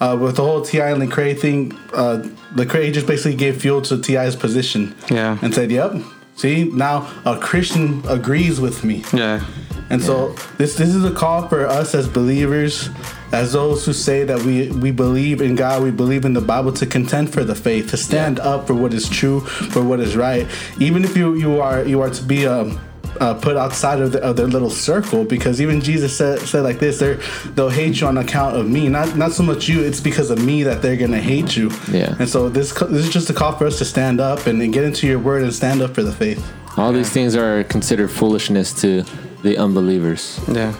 [0.00, 2.22] uh, with the whole T.I and Lecrae thing, uh,
[2.54, 4.94] Lecrae just basically gave fuel to T.I's position.
[5.10, 5.38] Yeah.
[5.42, 6.02] and said, "Yep,
[6.36, 9.44] see now a Christian agrees with me." Yeah.
[9.90, 12.88] And so this this is a call for us as believers,
[13.32, 16.72] as those who say that we we believe in God, we believe in the Bible,
[16.72, 20.16] to contend for the faith, to stand up for what is true, for what is
[20.16, 20.46] right,
[20.78, 22.80] even if you you are you are to be um.
[23.20, 26.80] Uh, put outside of, the, of their little circle because even Jesus said, said like
[26.80, 27.20] this they're,
[27.54, 28.88] they'll hate you on account of me.
[28.88, 31.70] Not not so much you it's because of me that they're gonna hate you.
[31.92, 32.16] Yeah.
[32.18, 34.72] and so this this is just a call for us to stand up and, and
[34.72, 36.44] get into your word and stand up for the faith.
[36.76, 39.04] All these things are considered foolishness to
[39.44, 40.40] the unbelievers.
[40.48, 40.72] Yeah.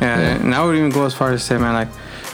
[0.00, 0.42] Yeah, Yeah.
[0.42, 1.88] and I would even go as far as say, man, like,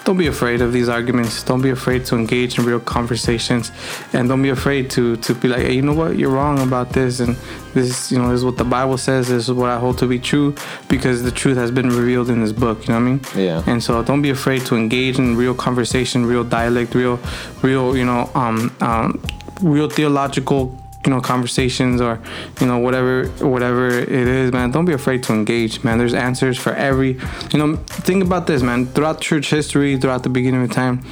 [0.05, 1.43] don't be afraid of these arguments.
[1.43, 3.73] Don't be afraid to engage in real conversations,
[4.13, 6.93] and don't be afraid to to be like, hey, you know what, you're wrong about
[6.93, 7.37] this, and
[7.73, 9.29] this, you know, this is what the Bible says.
[9.29, 10.49] This is what I hold to be true,
[10.89, 12.77] because the truth has been revealed in this book.
[12.87, 13.21] You know what I mean?
[13.49, 13.63] Yeah.
[13.71, 17.19] And so don't be afraid to engage in real conversation, real dialect, real,
[17.63, 19.09] real, you know, um, um,
[19.63, 20.61] real theological
[21.05, 22.21] you know conversations or
[22.61, 25.99] you know whatever whatever it is man don't be afraid to engage man.
[25.99, 27.19] There's answers for every
[27.53, 28.87] you know think about this man.
[28.87, 31.05] Throughout church history throughout the beginning of time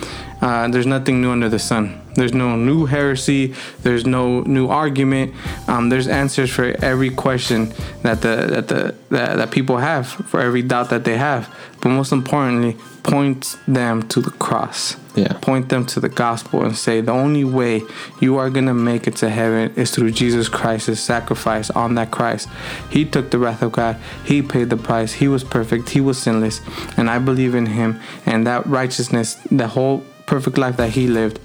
[0.42, 2.00] uh, there's nothing new under the sun.
[2.14, 3.54] There's no new heresy.
[3.82, 5.34] There's no new argument.
[5.68, 7.72] Um, there's answers for every question
[8.02, 11.48] that the that the that, that people have for every doubt that they have.
[11.80, 15.34] But most importantly point them to the cross Yeah.
[15.34, 17.82] point them to the gospel and say the only way
[18.20, 22.10] you are going to make it to heaven is through Jesus Christ's sacrifice on that
[22.10, 22.48] Christ.
[22.88, 23.98] He took the wrath of God.
[24.24, 25.12] He paid the price.
[25.12, 25.90] He was perfect.
[25.90, 26.60] He was sinless.
[26.96, 31.40] And I believe in him and that righteousness, the whole perfect life that he lived.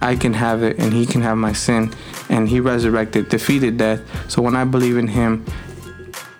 [0.00, 1.94] I can have it and he can have my sin.
[2.28, 4.00] And he resurrected, defeated death.
[4.30, 5.44] So when I believe in him,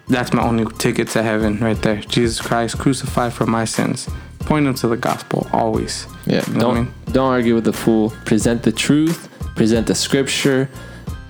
[0.09, 1.97] that's my only ticket to heaven right there.
[1.97, 4.09] Jesus Christ crucified for my sins.
[4.47, 6.07] Point them to the gospel always.
[6.27, 6.95] Yeah, You know don't I mean?
[7.13, 8.11] don't argue with the fool.
[8.25, 10.69] Present the truth, present the scripture,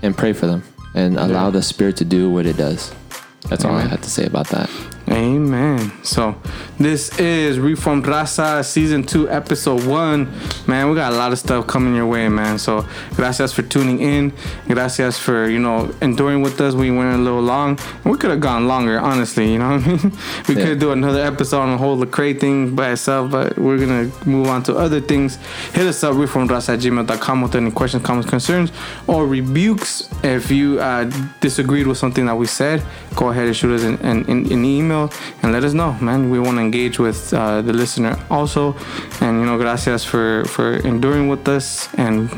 [0.01, 0.63] and pray for them,
[0.93, 2.93] and allow the Spirit to do what it does.
[3.49, 4.69] That's all I have to say about that.
[5.07, 5.91] Amen.
[6.03, 6.35] So
[6.79, 10.31] this is Reformed Raza season two, episode one.
[10.67, 12.57] Man, we got a lot of stuff coming your way, man.
[12.57, 12.85] So
[13.15, 14.33] gracias for tuning in.
[14.67, 16.73] Gracias for, you know, enduring with us.
[16.73, 17.77] We went a little long.
[18.03, 20.11] We could have gone longer, honestly, you know what I mean?
[20.47, 20.65] We Yeah.
[20.65, 24.47] could do another episode on the whole Lecrae thing by itself, but we're gonna move
[24.47, 25.37] on to other things.
[25.73, 28.71] Hit us up, reformedraza at gmail.com with any questions, comments, concerns,
[29.05, 30.09] or rebukes.
[30.23, 32.83] If you uh, disagreed with something that we said,
[33.15, 34.65] go ahead and shoot us an, an, an an
[34.95, 36.29] email and let us know, man.
[36.29, 38.75] We want to engage with uh, the listener also.
[39.21, 41.93] And, you know, gracias for, for enduring with us.
[41.95, 42.29] And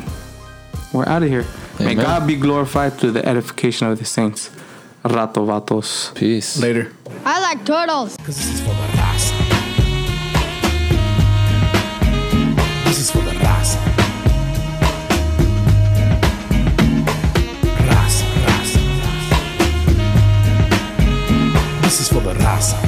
[0.93, 1.45] we're out of here.
[1.80, 4.49] May God be glorified through the edification of the saints.
[5.03, 6.14] Rato vatos.
[6.16, 6.60] Peace.
[6.60, 6.91] Later.
[7.24, 8.18] I like turtles.
[22.08, 22.86] sobre raça.